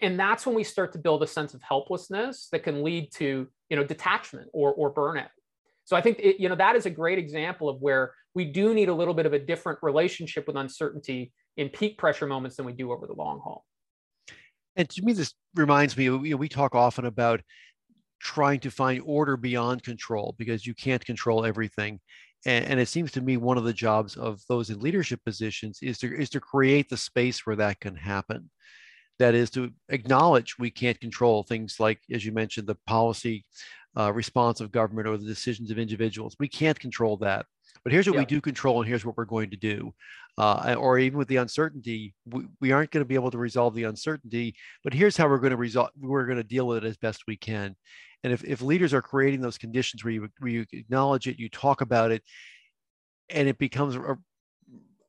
And 0.00 0.18
that's 0.18 0.46
when 0.46 0.54
we 0.54 0.64
start 0.64 0.92
to 0.92 0.98
build 0.98 1.22
a 1.22 1.26
sense 1.26 1.54
of 1.54 1.62
helplessness 1.62 2.48
that 2.52 2.62
can 2.62 2.82
lead 2.82 3.12
to, 3.14 3.48
you 3.68 3.76
know, 3.76 3.84
detachment 3.84 4.48
or, 4.52 4.72
or 4.72 4.92
burnout. 4.92 5.28
So 5.84 5.96
I 5.96 6.00
think, 6.00 6.18
it, 6.20 6.40
you 6.40 6.48
know, 6.48 6.54
that 6.54 6.76
is 6.76 6.86
a 6.86 6.90
great 6.90 7.18
example 7.18 7.68
of 7.68 7.80
where 7.82 8.14
we 8.34 8.46
do 8.46 8.72
need 8.72 8.88
a 8.88 8.94
little 8.94 9.14
bit 9.14 9.26
of 9.26 9.32
a 9.32 9.38
different 9.38 9.80
relationship 9.82 10.46
with 10.46 10.56
uncertainty 10.56 11.32
in 11.56 11.68
peak 11.68 11.98
pressure 11.98 12.26
moments 12.26 12.56
than 12.56 12.64
we 12.64 12.72
do 12.72 12.92
over 12.92 13.06
the 13.06 13.12
long 13.12 13.40
haul. 13.40 13.66
And 14.76 14.88
to 14.88 15.02
me, 15.02 15.12
this 15.12 15.34
reminds 15.54 15.96
me, 15.96 16.04
you 16.04 16.30
know, 16.30 16.36
we 16.36 16.48
talk 16.48 16.74
often 16.74 17.04
about 17.04 17.42
trying 18.20 18.60
to 18.60 18.70
find 18.70 19.02
order 19.04 19.36
beyond 19.36 19.82
control 19.82 20.34
because 20.38 20.66
you 20.66 20.74
can't 20.74 21.04
control 21.04 21.44
everything. 21.44 22.00
And, 22.46 22.64
and, 22.64 22.80
it 22.80 22.88
seems 22.88 23.12
to 23.12 23.20
me 23.20 23.36
one 23.36 23.58
of 23.58 23.64
the 23.64 23.72
jobs 23.72 24.16
of 24.16 24.40
those 24.48 24.70
in 24.70 24.80
leadership 24.80 25.20
positions 25.24 25.78
is 25.82 25.98
to 25.98 26.12
is 26.12 26.30
to 26.30 26.40
create 26.40 26.88
the 26.88 26.96
space 26.96 27.46
where 27.46 27.56
that 27.56 27.78
can 27.80 27.94
happen. 27.94 28.50
That 29.18 29.34
is 29.34 29.50
to 29.50 29.70
acknowledge 29.88 30.58
we 30.58 30.70
can't 30.70 30.98
control 31.00 31.42
things 31.42 31.76
like, 31.78 32.00
as 32.10 32.24
you 32.24 32.32
mentioned, 32.32 32.66
the 32.66 32.78
policy 32.86 33.44
uh, 33.96 34.12
response 34.12 34.60
of 34.60 34.72
government 34.72 35.06
or 35.06 35.16
the 35.16 35.26
decisions 35.26 35.70
of 35.70 35.78
individuals. 35.78 36.34
We 36.38 36.48
can't 36.48 36.78
control 36.78 37.16
that. 37.18 37.46
But 37.84 37.92
here's 37.92 38.06
what 38.06 38.14
yeah. 38.14 38.20
we 38.20 38.26
do 38.26 38.40
control, 38.40 38.80
and 38.80 38.88
here's 38.88 39.04
what 39.04 39.16
we're 39.16 39.24
going 39.24 39.50
to 39.50 39.56
do. 39.56 39.92
Uh, 40.38 40.76
or 40.78 40.98
even 40.98 41.18
with 41.18 41.28
the 41.28 41.36
uncertainty, 41.36 42.14
we, 42.26 42.46
we 42.60 42.72
aren't 42.72 42.90
going 42.90 43.04
to 43.04 43.08
be 43.08 43.14
able 43.14 43.30
to 43.30 43.38
resolve 43.38 43.74
the 43.74 43.84
uncertainty. 43.84 44.54
But 44.84 44.94
here's 44.94 45.16
how 45.16 45.28
we're 45.28 45.38
going 45.38 45.50
to 45.50 45.56
resolve. 45.56 45.90
We're 46.00 46.26
going 46.26 46.38
to 46.38 46.44
deal 46.44 46.66
with 46.66 46.78
it 46.78 46.86
as 46.86 46.96
best 46.96 47.24
we 47.26 47.36
can. 47.36 47.76
And 48.24 48.32
if, 48.32 48.44
if 48.44 48.62
leaders 48.62 48.94
are 48.94 49.02
creating 49.02 49.40
those 49.40 49.58
conditions 49.58 50.04
where 50.04 50.12
you, 50.12 50.28
where 50.38 50.50
you 50.50 50.64
acknowledge 50.72 51.26
it, 51.26 51.38
you 51.38 51.48
talk 51.48 51.80
about 51.80 52.12
it, 52.12 52.22
and 53.30 53.48
it 53.48 53.58
becomes 53.58 53.96
a, 53.96 54.16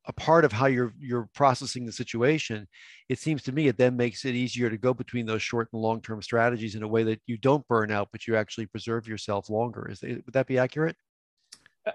a 0.06 0.14
part 0.14 0.44
of 0.44 0.52
how 0.52 0.66
you're 0.66 0.94
you're 1.00 1.30
processing 1.34 1.86
the 1.86 1.92
situation, 1.92 2.68
it 3.10 3.20
seems 3.20 3.44
to 3.44 3.52
me 3.52 3.68
it 3.68 3.78
then 3.78 3.96
makes 3.96 4.26
it 4.26 4.36
easier 4.36 4.70
to 4.70 4.78
go 4.78 4.94
between 4.94 5.26
those 5.26 5.42
short 5.42 5.70
and 5.72 5.82
long 5.82 6.02
term 6.02 6.22
strategies 6.22 6.76
in 6.76 6.84
a 6.84 6.88
way 6.88 7.04
that 7.04 7.22
you 7.26 7.38
don't 7.38 7.68
burn 7.68 7.92
out, 7.92 8.10
but 8.12 8.28
you 8.28 8.36
actually 8.36 8.66
preserve 8.66 9.08
yourself 9.08 9.50
longer. 9.50 9.90
Is 9.90 10.02
would 10.02 10.34
that 10.34 10.48
be 10.48 10.58
accurate? 10.58 10.96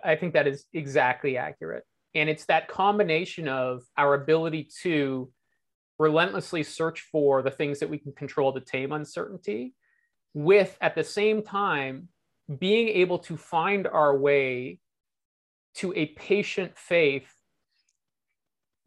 I 0.04 0.16
think 0.16 0.34
that 0.34 0.46
is 0.46 0.66
exactly 0.72 1.36
accurate, 1.36 1.84
and 2.14 2.28
it's 2.28 2.46
that 2.46 2.68
combination 2.68 3.48
of 3.48 3.82
our 3.96 4.14
ability 4.14 4.68
to 4.82 5.30
relentlessly 5.98 6.62
search 6.62 7.00
for 7.12 7.42
the 7.42 7.50
things 7.50 7.80
that 7.80 7.90
we 7.90 7.98
can 7.98 8.12
control 8.12 8.52
to 8.52 8.60
tame 8.60 8.92
uncertainty 8.92 9.74
with 10.32 10.76
at 10.80 10.94
the 10.94 11.02
same 11.02 11.42
time 11.42 12.08
being 12.58 12.88
able 12.88 13.18
to 13.18 13.36
find 13.36 13.86
our 13.86 14.16
way 14.16 14.78
to 15.74 15.92
a 15.94 16.06
patient 16.06 16.72
faith 16.76 17.34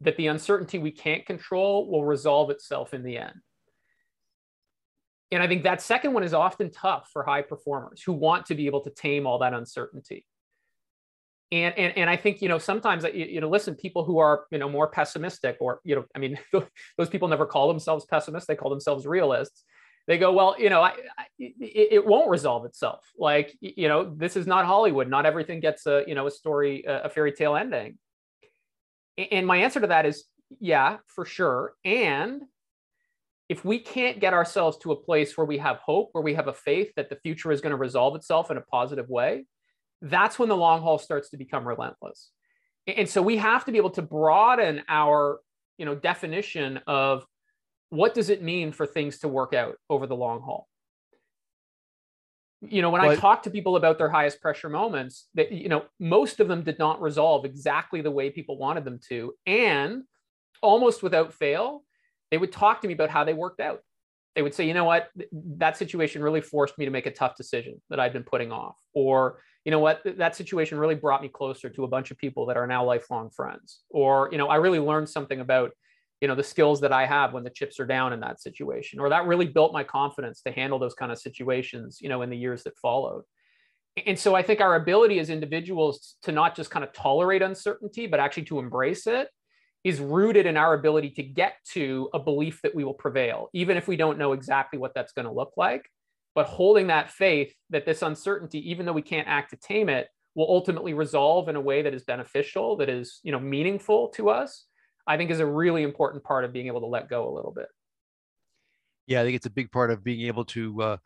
that 0.02 0.16
the 0.16 0.26
uncertainty 0.26 0.78
we 0.78 0.90
can't 0.90 1.26
control 1.26 1.90
will 1.90 2.04
resolve 2.04 2.50
itself 2.50 2.94
in 2.94 3.02
the 3.02 3.18
end. 3.18 3.34
And 5.30 5.42
I 5.42 5.48
think 5.48 5.62
that 5.62 5.80
second 5.80 6.12
one 6.12 6.22
is 6.22 6.34
often 6.34 6.70
tough 6.70 7.08
for 7.12 7.22
high 7.22 7.42
performers 7.42 8.02
who 8.02 8.12
want 8.12 8.46
to 8.46 8.54
be 8.54 8.66
able 8.66 8.82
to 8.82 8.90
tame 8.90 9.26
all 9.26 9.38
that 9.38 9.54
uncertainty. 9.54 10.26
And, 11.50 11.76
and, 11.78 11.96
and 11.96 12.10
I 12.10 12.16
think, 12.16 12.42
you 12.42 12.48
know, 12.48 12.58
sometimes, 12.58 13.04
you 13.12 13.40
know, 13.40 13.48
listen, 13.48 13.74
people 13.74 14.04
who 14.04 14.18
are, 14.18 14.44
you 14.50 14.58
know, 14.58 14.68
more 14.68 14.88
pessimistic 14.88 15.56
or, 15.60 15.80
you 15.84 15.94
know, 15.94 16.04
I 16.14 16.18
mean, 16.18 16.38
those 16.98 17.08
people 17.08 17.28
never 17.28 17.46
call 17.46 17.68
themselves 17.68 18.04
pessimists, 18.06 18.46
they 18.46 18.56
call 18.56 18.70
themselves 18.70 19.06
realists 19.06 19.64
they 20.06 20.18
go, 20.18 20.32
well, 20.32 20.56
you 20.58 20.68
know, 20.68 20.82
I, 20.82 20.90
I, 21.16 21.26
it, 21.38 21.88
it, 21.92 22.06
won't 22.06 22.28
resolve 22.28 22.64
itself. 22.64 23.04
Like, 23.16 23.56
you 23.60 23.88
know, 23.88 24.12
this 24.16 24.36
is 24.36 24.46
not 24.46 24.66
Hollywood. 24.66 25.08
Not 25.08 25.26
everything 25.26 25.60
gets 25.60 25.86
a, 25.86 26.02
you 26.06 26.14
know, 26.14 26.26
a 26.26 26.30
story, 26.30 26.84
a 26.86 27.08
fairy 27.08 27.32
tale 27.32 27.54
ending. 27.54 27.98
And 29.18 29.46
my 29.46 29.58
answer 29.58 29.80
to 29.80 29.86
that 29.88 30.06
is, 30.06 30.24
yeah, 30.60 30.98
for 31.06 31.24
sure. 31.24 31.74
And 31.84 32.42
if 33.48 33.64
we 33.64 33.78
can't 33.78 34.20
get 34.20 34.32
ourselves 34.32 34.78
to 34.78 34.92
a 34.92 34.96
place 34.96 35.36
where 35.36 35.46
we 35.46 35.58
have 35.58 35.76
hope, 35.78 36.10
where 36.12 36.22
we 36.22 36.34
have 36.34 36.48
a 36.48 36.52
faith 36.52 36.92
that 36.96 37.10
the 37.10 37.16
future 37.16 37.52
is 37.52 37.60
going 37.60 37.72
to 37.72 37.76
resolve 37.76 38.16
itself 38.16 38.50
in 38.50 38.56
a 38.56 38.62
positive 38.62 39.08
way, 39.08 39.44
that's 40.00 40.38
when 40.38 40.48
the 40.48 40.56
long 40.56 40.80
haul 40.80 40.98
starts 40.98 41.30
to 41.30 41.36
become 41.36 41.66
relentless. 41.66 42.30
And 42.86 43.08
so 43.08 43.22
we 43.22 43.36
have 43.36 43.64
to 43.66 43.72
be 43.72 43.78
able 43.78 43.90
to 43.90 44.02
broaden 44.02 44.82
our, 44.88 45.40
you 45.78 45.84
know, 45.84 45.94
definition 45.94 46.80
of 46.86 47.24
what 47.90 48.14
does 48.14 48.30
it 48.30 48.42
mean 48.42 48.72
for 48.72 48.86
things 48.86 49.18
to 49.18 49.28
work 49.28 49.54
out 49.54 49.76
over 49.90 50.06
the 50.06 50.16
long 50.16 50.40
haul? 50.40 50.66
You 52.68 52.80
know, 52.80 52.90
when 52.90 53.00
I 53.00 53.16
talk 53.16 53.42
to 53.42 53.50
people 53.50 53.76
about 53.76 53.98
their 53.98 54.08
highest 54.08 54.40
pressure 54.40 54.68
moments, 54.68 55.28
that 55.34 55.50
you 55.50 55.68
know, 55.68 55.84
most 55.98 56.38
of 56.38 56.46
them 56.46 56.62
did 56.62 56.78
not 56.78 57.02
resolve 57.02 57.44
exactly 57.44 58.02
the 58.02 58.10
way 58.10 58.30
people 58.30 58.56
wanted 58.56 58.84
them 58.84 59.00
to, 59.08 59.34
and 59.46 60.02
almost 60.62 61.02
without 61.02 61.34
fail, 61.34 61.82
they 62.30 62.38
would 62.38 62.52
talk 62.52 62.80
to 62.80 62.88
me 62.88 62.94
about 62.94 63.10
how 63.10 63.24
they 63.24 63.34
worked 63.34 63.60
out. 63.60 63.80
They 64.36 64.42
would 64.42 64.54
say, 64.54 64.66
you 64.66 64.74
know 64.74 64.84
what, 64.84 65.10
that 65.58 65.76
situation 65.76 66.22
really 66.22 66.40
forced 66.40 66.78
me 66.78 66.84
to 66.84 66.90
make 66.90 67.06
a 67.06 67.10
tough 67.10 67.36
decision 67.36 67.82
that 67.90 67.98
I'd 67.98 68.12
been 68.12 68.22
putting 68.22 68.52
off, 68.52 68.76
or 68.94 69.40
you 69.64 69.70
know 69.72 69.80
what, 69.80 70.00
that 70.04 70.36
situation 70.36 70.78
really 70.78 70.94
brought 70.94 71.20
me 71.20 71.28
closer 71.28 71.68
to 71.68 71.84
a 71.84 71.88
bunch 71.88 72.10
of 72.10 72.18
people 72.18 72.46
that 72.46 72.56
are 72.56 72.66
now 72.66 72.84
lifelong 72.84 73.30
friends, 73.30 73.80
or 73.90 74.28
you 74.30 74.38
know, 74.38 74.46
I 74.46 74.56
really 74.56 74.78
learned 74.78 75.08
something 75.08 75.40
about 75.40 75.72
you 76.22 76.28
know 76.28 76.36
the 76.36 76.42
skills 76.42 76.80
that 76.80 76.92
i 76.92 77.04
have 77.04 77.34
when 77.34 77.42
the 77.42 77.50
chips 77.50 77.80
are 77.80 77.86
down 77.86 78.12
in 78.12 78.20
that 78.20 78.40
situation 78.40 79.00
or 79.00 79.10
that 79.10 79.26
really 79.26 79.46
built 79.46 79.72
my 79.72 79.82
confidence 79.82 80.40
to 80.40 80.52
handle 80.52 80.78
those 80.78 80.94
kind 80.94 81.10
of 81.10 81.18
situations 81.18 81.98
you 82.00 82.08
know 82.08 82.22
in 82.22 82.30
the 82.30 82.36
years 82.36 82.62
that 82.62 82.78
followed. 82.78 83.24
And 84.06 84.18
so 84.18 84.34
i 84.34 84.42
think 84.42 84.60
our 84.60 84.76
ability 84.76 85.18
as 85.18 85.28
individuals 85.28 86.16
to 86.22 86.32
not 86.32 86.56
just 86.56 86.70
kind 86.70 86.84
of 86.84 86.92
tolerate 86.94 87.42
uncertainty 87.42 88.06
but 88.06 88.20
actually 88.20 88.44
to 88.44 88.60
embrace 88.60 89.06
it 89.06 89.28
is 89.84 89.98
rooted 89.98 90.46
in 90.46 90.56
our 90.56 90.74
ability 90.74 91.10
to 91.10 91.24
get 91.24 91.54
to 91.72 92.08
a 92.14 92.18
belief 92.18 92.60
that 92.62 92.74
we 92.74 92.84
will 92.84 92.94
prevail 92.94 93.50
even 93.52 93.76
if 93.76 93.88
we 93.88 93.96
don't 93.96 94.16
know 94.16 94.32
exactly 94.32 94.78
what 94.78 94.94
that's 94.94 95.12
going 95.12 95.26
to 95.26 95.32
look 95.32 95.52
like. 95.56 95.84
But 96.34 96.46
holding 96.46 96.86
that 96.86 97.10
faith 97.10 97.52
that 97.68 97.84
this 97.84 98.00
uncertainty 98.00 98.70
even 98.70 98.86
though 98.86 98.94
we 98.94 99.02
can't 99.02 99.28
act 99.28 99.50
to 99.50 99.56
tame 99.56 99.88
it 99.88 100.06
will 100.34 100.48
ultimately 100.48 100.94
resolve 100.94 101.48
in 101.50 101.56
a 101.56 101.60
way 101.60 101.82
that 101.82 101.92
is 101.92 102.04
beneficial 102.04 102.76
that 102.76 102.88
is 102.88 103.18
you 103.24 103.32
know 103.32 103.40
meaningful 103.40 104.08
to 104.10 104.30
us 104.30 104.66
I 105.06 105.16
think 105.16 105.30
is 105.30 105.40
a 105.40 105.46
really 105.46 105.82
important 105.82 106.24
part 106.24 106.44
of 106.44 106.52
being 106.52 106.68
able 106.68 106.80
to 106.80 106.86
let 106.86 107.08
go 107.08 107.28
a 107.28 107.34
little 107.34 107.52
bit. 107.52 107.66
Yeah, 109.06 109.20
I 109.20 109.24
think 109.24 109.36
it's 109.36 109.46
a 109.46 109.50
big 109.50 109.72
part 109.72 109.90
of 109.90 110.04
being 110.04 110.26
able 110.26 110.44
to 110.46 110.82
uh, 110.82 110.96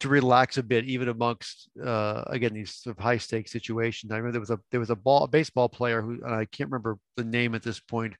to 0.00 0.08
relax 0.08 0.58
a 0.58 0.62
bit, 0.62 0.84
even 0.84 1.08
amongst 1.08 1.68
uh, 1.82 2.24
again 2.26 2.52
these 2.54 2.74
sort 2.74 2.96
of 2.96 3.02
high 3.02 3.18
stakes 3.18 3.52
situations. 3.52 4.12
I 4.12 4.16
remember 4.16 4.32
there 4.32 4.40
was 4.40 4.50
a 4.50 4.60
there 4.70 4.80
was 4.80 4.90
a 4.90 4.96
ball 4.96 5.24
a 5.24 5.28
baseball 5.28 5.68
player 5.68 6.02
who 6.02 6.24
I 6.24 6.46
can't 6.46 6.70
remember 6.70 6.98
the 7.16 7.24
name 7.24 7.54
at 7.54 7.62
this 7.62 7.80
point, 7.80 8.14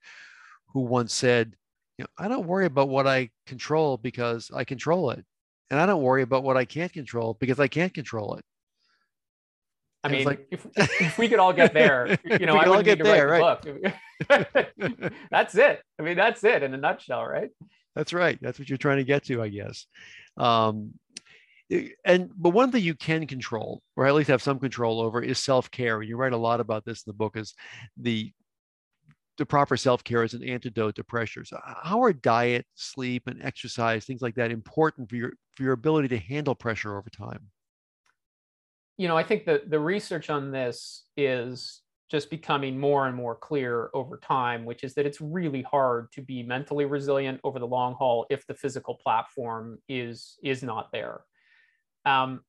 who 0.73 0.81
once 0.81 1.13
said, 1.13 1.55
"You 1.97 2.03
know, 2.03 2.09
I 2.17 2.27
don't 2.27 2.47
worry 2.47 2.65
about 2.65 2.89
what 2.89 3.07
I 3.07 3.29
control 3.45 3.97
because 3.97 4.49
I 4.53 4.63
control 4.63 5.11
it, 5.11 5.23
and 5.69 5.79
I 5.79 5.85
don't 5.85 6.03
worry 6.03 6.23
about 6.23 6.43
what 6.43 6.57
I 6.57 6.65
can't 6.65 6.93
control 6.93 7.35
because 7.39 7.59
I 7.59 7.67
can't 7.67 7.93
control 7.93 8.35
it." 8.35 8.45
I 10.03 10.09
mean, 10.09 10.25
like, 10.25 10.47
if, 10.49 10.65
if 10.75 11.17
we 11.17 11.29
could 11.29 11.39
all 11.39 11.53
get 11.53 11.73
there, 11.73 12.17
you 12.25 12.45
know, 12.45 12.55
I 12.55 12.67
would 12.67 12.85
get 12.85 13.03
there, 13.03 13.27
right? 13.27 13.61
The 13.61 15.11
that's 15.31 15.55
it. 15.55 15.81
I 15.99 16.03
mean, 16.03 16.17
that's 16.17 16.43
it 16.43 16.63
in 16.63 16.73
a 16.73 16.77
nutshell, 16.77 17.25
right? 17.25 17.49
That's 17.95 18.13
right. 18.13 18.39
That's 18.41 18.57
what 18.57 18.69
you're 18.69 18.77
trying 18.77 18.97
to 18.97 19.03
get 19.03 19.25
to, 19.25 19.41
I 19.41 19.49
guess. 19.49 19.85
Um, 20.37 20.93
and 22.03 22.29
but 22.35 22.49
one 22.49 22.71
thing 22.71 22.83
you 22.83 22.95
can 22.95 23.27
control, 23.27 23.81
or 23.95 24.05
at 24.05 24.15
least 24.15 24.29
have 24.29 24.41
some 24.41 24.59
control 24.59 25.01
over, 25.01 25.21
is 25.21 25.39
self-care. 25.39 25.99
And 25.99 26.09
you 26.09 26.17
write 26.17 26.33
a 26.33 26.37
lot 26.37 26.59
about 26.59 26.83
this 26.83 26.99
in 26.99 27.09
the 27.11 27.13
book. 27.13 27.37
Is 27.37 27.53
the 27.97 28.31
the 29.37 29.45
proper 29.45 29.77
self-care 29.77 30.23
is 30.23 30.33
an 30.33 30.43
antidote 30.43 30.95
to 30.95 31.03
pressure. 31.03 31.45
So 31.45 31.59
how 31.63 32.03
are 32.03 32.13
diet, 32.13 32.65
sleep, 32.75 33.23
and 33.27 33.41
exercise, 33.41 34.05
things 34.05 34.21
like 34.21 34.35
that, 34.35 34.51
important 34.51 35.09
for 35.09 35.15
your 35.15 35.33
for 35.55 35.63
your 35.63 35.73
ability 35.73 36.09
to 36.09 36.17
handle 36.17 36.55
pressure 36.55 36.97
over 36.97 37.09
time? 37.09 37.47
You 39.01 39.07
know, 39.07 39.17
I 39.17 39.23
think 39.23 39.45
that 39.45 39.71
the 39.71 39.79
research 39.79 40.29
on 40.29 40.51
this 40.51 41.05
is 41.17 41.81
just 42.11 42.29
becoming 42.29 42.79
more 42.79 43.07
and 43.07 43.15
more 43.15 43.35
clear 43.35 43.89
over 43.95 44.17
time, 44.17 44.63
which 44.63 44.83
is 44.83 44.93
that 44.93 45.07
it's 45.07 45.19
really 45.19 45.63
hard 45.63 46.11
to 46.11 46.21
be 46.21 46.43
mentally 46.43 46.85
resilient 46.85 47.39
over 47.43 47.57
the 47.57 47.65
long 47.65 47.95
haul 47.95 48.27
if 48.29 48.45
the 48.45 48.53
physical 48.53 48.93
platform 48.93 49.79
is 49.89 50.37
is 50.43 50.61
not 50.61 50.91
there. 50.91 51.21
Um, 52.05 52.41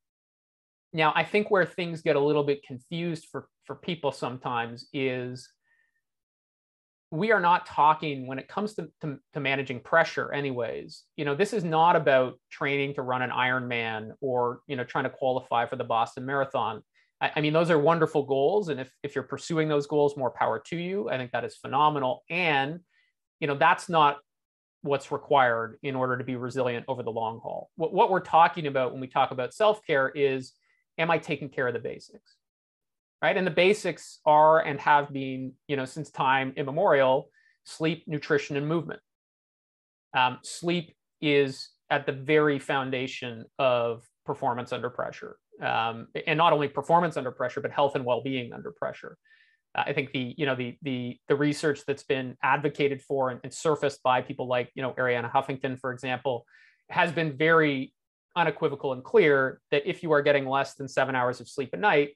now, 0.93 1.15
I 1.17 1.25
think 1.25 1.51
where 1.51 1.65
things 1.65 2.03
get 2.03 2.17
a 2.17 2.21
little 2.21 2.45
bit 2.45 2.63
confused 2.67 3.29
for 3.33 3.49
for 3.65 3.77
people 3.77 4.13
sometimes 4.13 4.91
is 4.93 5.49
we 7.13 7.31
are 7.31 7.41
not 7.41 7.67
talking 7.67 8.27
when 8.27 8.39
it 8.39 8.49
comes 8.49 8.73
to, 8.73 8.89
to, 9.03 9.19
to, 9.35 9.39
managing 9.39 9.79
pressure 9.81 10.33
anyways. 10.33 11.05
You 11.17 11.27
know 11.27 11.35
this 11.35 11.53
is 11.53 11.63
not 11.63 11.95
about 11.95 12.41
training 12.51 12.95
to 12.95 13.03
run 13.03 13.21
an 13.21 13.31
ironman 13.31 14.13
or 14.23 14.61
you 14.67 14.77
know 14.77 14.85
trying 14.85 15.05
to 15.05 15.11
qualify 15.11 15.67
for 15.67 15.77
the 15.77 15.85
boston 15.85 16.25
marathon. 16.25 16.83
I, 17.21 17.31
I, 17.37 17.41
mean 17.43 17.53
those 17.53 17.71
are 17.71 17.79
wonderful 17.79 18.25
goals. 18.25 18.71
And 18.71 18.81
if, 18.81 18.91
if 19.03 19.15
you're 19.15 19.25
pursuing 19.25 19.69
those 19.69 19.87
goals 19.87 20.17
more 20.17 20.31
power 20.31 20.59
to 20.69 20.77
you. 20.77 21.11
I 21.11 21.19
think 21.19 21.33
that 21.33 21.45
is 21.45 21.55
phenomenal. 21.55 22.25
And 22.31 22.81
you 23.41 23.47
know 23.47 23.57
that's 23.57 23.91
not 23.91 24.17
what's 24.81 25.13
required 25.13 25.79
in 25.83 25.95
order 25.95 26.17
to 26.17 26.25
be 26.25 26.37
resilient 26.37 26.87
over 26.89 27.03
the 27.03 27.13
long 27.13 27.41
haul. 27.41 27.71
What, 27.77 27.93
what 27.93 28.11
we're 28.11 28.21
talking 28.21 28.67
about 28.67 28.91
when 28.91 29.03
we 29.03 29.07
talk 29.07 29.33
about 29.33 29.53
self-care 29.53 30.09
is 30.09 30.53
am 30.97 31.11
i 31.11 31.19
taking 31.19 31.51
care 31.51 31.69
of 31.69 31.75
the 31.75 31.81
basics 31.81 32.37
right? 33.23 33.37
And 33.37 33.47
the 33.47 33.53
basics 33.53 34.19
are 34.27 34.61
and 34.61 34.81
have 34.81 35.13
been, 35.13 35.53
you 35.69 35.77
know, 35.77 35.85
since 35.85 36.11
time 36.11 36.53
immemorial, 36.57 37.31
sleep, 37.65 38.03
nutrition, 38.09 38.57
and 38.57 38.67
movement. 38.67 39.01
Um, 40.15 40.39
sleep 40.43 40.93
is 41.21 41.71
at 41.89 42.05
the 42.05 42.13
very 42.13 42.59
foundation 42.59 43.45
of 43.59 44.03
performance 44.27 44.73
under 44.73 44.91
pressure, 44.91 45.37
um, 45.63 46.09
and 46.27 46.37
not 46.37 46.53
only 46.53 46.69
performance 46.69 47.17
under 47.17 47.31
pressure, 47.31 47.61
but 47.61 47.71
health 47.71 47.95
and 47.95 48.05
well-being 48.05 48.53
under 48.53 48.73
pressure. 48.73 49.17
Uh, 49.75 49.85
I 49.87 49.93
think 49.93 50.13
the 50.13 50.35
you 50.37 50.45
know 50.45 50.57
the 50.57 50.77
the 50.83 51.17
the 51.29 51.37
research 51.37 51.81
that's 51.87 52.03
been 52.03 52.37
advocated 52.43 53.03
for 53.03 53.31
and, 53.31 53.41
and 53.45 53.55
surfaced 53.55 54.03
by 54.03 54.21
people 54.21 54.49
like 54.49 54.71
you 54.75 54.83
know 54.83 54.93
Arianna 54.95 55.31
Huffington, 55.31 55.79
for 55.79 55.93
example, 55.93 56.45
has 56.91 57.13
been 57.13 57.37
very 57.37 57.95
unequivocal 58.35 58.93
and 58.95 59.05
clear 59.05 59.61
that 59.71 59.83
if 59.87 60.03
you 60.03 60.13
are 60.13 60.23
getting 60.23 60.47
less 60.47 60.75
than 60.75 60.89
seven 60.89 61.15
hours 61.15 61.41
of 61.41 61.49
sleep 61.49 61.71
a 61.73 61.77
night, 61.77 62.11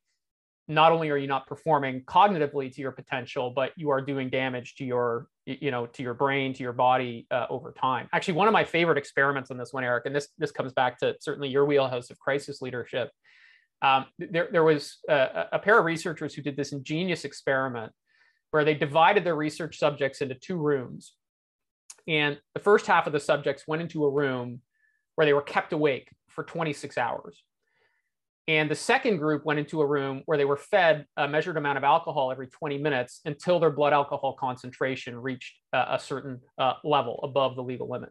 not 0.69 0.93
only 0.93 1.11
are 1.11 1.17
you 1.17 1.29
not 1.29 1.47
performing 1.47 2.03
cognitively 2.03 2.73
to 2.75 2.81
your 2.81 2.93
potential 2.93 3.51
but 3.51 3.73
you 3.77 3.91
are 3.91 4.01
doing 4.01 4.29
damage 4.29 4.75
to 4.77 4.85
your 4.85 5.29
you 5.45 5.71
know 5.71 5.87
to 5.87 6.03
your 6.03 6.15
brain 6.15 6.53
to 6.53 6.63
your 6.63 6.73
body 6.73 7.27
uh, 7.31 7.47
over 7.49 7.73
time. 7.73 8.09
Actually 8.13 8.35
one 8.35 8.49
of 8.49 8.53
my 8.53 8.65
favorite 8.65 8.99
experiments 8.99 9.51
on 9.51 9.57
this 9.57 9.73
one 9.73 9.85
eric 9.85 10.07
and 10.07 10.15
this 10.15 10.29
this 10.39 10.51
comes 10.51 10.73
back 10.73 10.99
to 10.99 11.15
certainly 11.21 11.49
your 11.49 11.65
wheelhouse 11.65 12.11
of 12.11 12.19
crisis 12.19 12.61
leadership. 12.61 13.11
Um, 13.83 14.07
there, 14.19 14.49
there 14.51 14.65
was 14.65 14.99
a, 15.09 15.47
a 15.53 15.59
pair 15.59 15.79
of 15.79 15.85
researchers 15.85 16.35
who 16.35 16.43
did 16.43 16.57
this 16.57 16.73
ingenious 16.73 17.25
experiment 17.25 17.93
where 18.51 18.65
they 18.65 18.75
divided 18.75 19.23
their 19.23 19.37
research 19.37 19.79
subjects 19.79 20.23
into 20.23 20.35
two 20.35 20.57
rooms. 20.57 21.13
And 22.09 22.39
the 22.55 22.61
first 22.61 22.87
half 22.87 23.07
of 23.07 23.13
the 23.13 23.21
subjects 23.21 23.65
went 23.67 23.83
into 23.83 24.05
a 24.05 24.11
room 24.11 24.61
where 25.15 25.27
they 25.27 25.35
were 25.35 25.43
kept 25.43 25.73
awake 25.73 26.09
for 26.29 26.45
26 26.45 26.97
hours 26.97 27.43
and 28.49 28.71
the 28.71 28.77
second 28.77 29.17
group 29.19 29.45
went 29.45 29.59
into 29.59 29.81
a 29.81 29.87
room 29.87 30.23
where 30.27 30.39
they 30.39 30.45
were 30.45 30.57
fed 30.57 31.07
a 31.17 31.27
measured 31.27 31.57
amount 31.57 31.79
of 31.79 31.85
alcohol 31.85 32.31
every 32.31 32.47
20 32.47 32.79
minutes 32.79 33.21
until 33.25 33.59
their 33.59 33.71
blood 33.71 33.93
alcohol 33.93 34.37
concentration 34.39 35.17
reached 35.21 35.57
uh, 35.73 35.87
a 35.91 35.99
certain 35.99 36.41
uh, 36.59 36.75
level 36.85 37.19
above 37.25 37.57
the 37.57 37.63
legal 37.63 37.89
limit. 37.89 38.11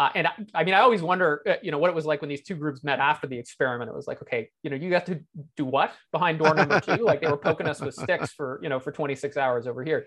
Uh, 0.00 0.10
and 0.14 0.26
I, 0.28 0.32
I, 0.54 0.64
mean, 0.64 0.74
I 0.74 0.80
always 0.80 1.02
wonder, 1.02 1.42
uh, 1.46 1.54
you 1.60 1.72
know, 1.72 1.78
what 1.78 1.90
it 1.90 1.94
was 1.94 2.06
like 2.06 2.22
when 2.22 2.30
these 2.30 2.42
two 2.42 2.54
groups 2.54 2.84
met 2.84 3.00
after 3.00 3.26
the 3.26 3.36
experiment. 3.36 3.90
It 3.90 3.94
was 3.94 4.06
like, 4.06 4.22
okay, 4.22 4.48
you 4.62 4.70
know, 4.70 4.76
you 4.76 4.90
got 4.90 5.06
to 5.06 5.20
do 5.56 5.64
what 5.64 5.92
behind 6.12 6.38
door 6.38 6.54
number 6.54 6.80
two? 6.80 6.96
like 7.04 7.20
they 7.20 7.26
were 7.26 7.36
poking 7.36 7.66
us 7.66 7.80
with 7.80 7.94
sticks 7.94 8.32
for, 8.32 8.60
you 8.62 8.68
know, 8.68 8.78
for 8.78 8.92
26 8.92 9.36
hours 9.36 9.66
over 9.66 9.84
here. 9.84 10.06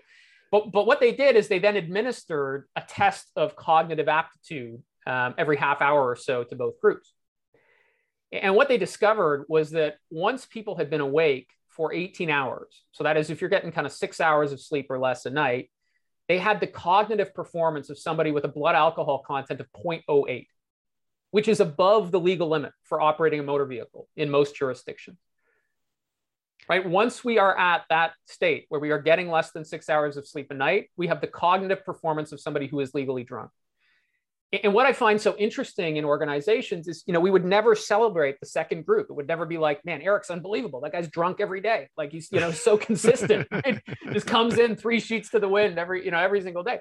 But, 0.50 0.72
but 0.72 0.86
what 0.86 0.98
they 0.98 1.12
did 1.12 1.36
is 1.36 1.46
they 1.46 1.58
then 1.58 1.76
administered 1.76 2.66
a 2.74 2.80
test 2.80 3.30
of 3.36 3.54
cognitive 3.54 4.08
aptitude 4.08 4.82
um, 5.06 5.34
every 5.36 5.56
half 5.56 5.82
hour 5.82 6.02
or 6.02 6.16
so 6.16 6.42
to 6.44 6.56
both 6.56 6.80
groups. 6.80 7.12
And 8.32 8.54
what 8.54 8.68
they 8.68 8.78
discovered 8.78 9.44
was 9.48 9.70
that 9.72 9.96
once 10.10 10.46
people 10.46 10.76
had 10.76 10.88
been 10.88 11.02
awake 11.02 11.50
for 11.68 11.92
18 11.92 12.30
hours, 12.30 12.84
so 12.92 13.04
that 13.04 13.16
is 13.16 13.28
if 13.28 13.40
you're 13.40 13.50
getting 13.50 13.72
kind 13.72 13.86
of 13.86 13.92
six 13.92 14.20
hours 14.20 14.52
of 14.52 14.60
sleep 14.60 14.86
or 14.88 14.98
less 14.98 15.26
a 15.26 15.30
night, 15.30 15.70
they 16.28 16.38
had 16.38 16.60
the 16.60 16.66
cognitive 16.66 17.34
performance 17.34 17.90
of 17.90 17.98
somebody 17.98 18.30
with 18.30 18.44
a 18.44 18.48
blood 18.48 18.74
alcohol 18.74 19.22
content 19.26 19.60
of 19.60 19.66
0.08, 19.72 20.46
which 21.30 21.48
is 21.48 21.60
above 21.60 22.10
the 22.10 22.20
legal 22.20 22.48
limit 22.48 22.72
for 22.84 23.00
operating 23.00 23.40
a 23.40 23.42
motor 23.42 23.66
vehicle 23.66 24.08
in 24.16 24.30
most 24.30 24.54
jurisdictions. 24.56 25.18
Right? 26.68 26.88
Once 26.88 27.24
we 27.24 27.38
are 27.38 27.58
at 27.58 27.84
that 27.90 28.12
state 28.26 28.66
where 28.68 28.80
we 28.80 28.92
are 28.92 29.00
getting 29.00 29.28
less 29.28 29.50
than 29.50 29.64
six 29.64 29.90
hours 29.90 30.16
of 30.16 30.26
sleep 30.26 30.50
a 30.50 30.54
night, 30.54 30.90
we 30.96 31.08
have 31.08 31.20
the 31.20 31.26
cognitive 31.26 31.84
performance 31.84 32.32
of 32.32 32.40
somebody 32.40 32.66
who 32.66 32.80
is 32.80 32.94
legally 32.94 33.24
drunk 33.24 33.50
and 34.52 34.74
what 34.74 34.84
I 34.84 34.92
find 34.92 35.18
so 35.18 35.34
interesting 35.38 35.96
in 35.96 36.04
organizations 36.04 36.86
is, 36.86 37.02
you 37.06 37.14
know, 37.14 37.20
we 37.20 37.30
would 37.30 37.44
never 37.44 37.74
celebrate 37.74 38.38
the 38.38 38.46
second 38.46 38.84
group. 38.84 39.06
It 39.08 39.14
would 39.14 39.26
never 39.26 39.46
be 39.46 39.56
like, 39.56 39.82
man, 39.84 40.02
Eric's 40.02 40.30
unbelievable. 40.30 40.80
That 40.82 40.92
guy's 40.92 41.08
drunk 41.08 41.40
every 41.40 41.62
day. 41.62 41.88
Like 41.96 42.12
he's, 42.12 42.30
you 42.30 42.40
know, 42.40 42.50
so 42.50 42.76
consistent. 42.76 43.48
Right? 43.52 43.80
Just 44.12 44.26
comes 44.26 44.58
in 44.58 44.76
three 44.76 44.98
sheets 44.98 45.30
to 45.30 45.38
the 45.38 45.48
wind 45.48 45.78
every, 45.78 46.04
you 46.04 46.10
know, 46.10 46.18
every 46.18 46.40
single 46.42 46.62
day. 46.62 46.80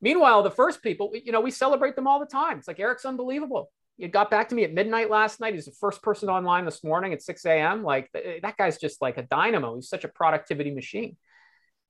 Meanwhile, 0.00 0.42
the 0.42 0.50
first 0.50 0.82
people, 0.82 1.12
you 1.12 1.32
know, 1.32 1.40
we 1.40 1.50
celebrate 1.50 1.96
them 1.96 2.06
all 2.06 2.18
the 2.18 2.26
time. 2.26 2.58
It's 2.58 2.68
like 2.68 2.80
Eric's 2.80 3.04
unbelievable. 3.04 3.70
He 3.96 4.08
got 4.08 4.30
back 4.30 4.48
to 4.48 4.54
me 4.54 4.64
at 4.64 4.72
midnight 4.72 5.10
last 5.10 5.40
night. 5.40 5.54
He's 5.54 5.66
the 5.66 5.72
first 5.72 6.02
person 6.02 6.28
online 6.28 6.64
this 6.64 6.82
morning 6.82 7.12
at 7.12 7.22
6 7.22 7.44
a.m. 7.46 7.82
Like 7.82 8.10
that 8.12 8.56
guy's 8.56 8.78
just 8.78 9.02
like 9.02 9.18
a 9.18 9.22
dynamo. 9.22 9.74
He's 9.74 9.88
such 9.88 10.04
a 10.04 10.08
productivity 10.08 10.70
machine 10.70 11.16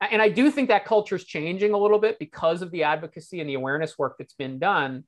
and 0.01 0.23
I 0.23 0.29
do 0.29 0.51
think 0.51 0.69
that 0.69 0.85
culture 0.85 1.17
is 1.17 1.25
changing 1.25 1.73
a 1.73 1.79
little 1.79 1.99
bit 1.99 2.19
because 2.19 2.63
of 2.63 2.71
the 2.71 2.85
advocacy 2.85 3.41
and 3.41 3.49
the 3.49 3.55
awareness 3.55 3.99
work 3.99 4.17
that's 4.19 4.35
been 4.35 4.59
done. 4.59 5.05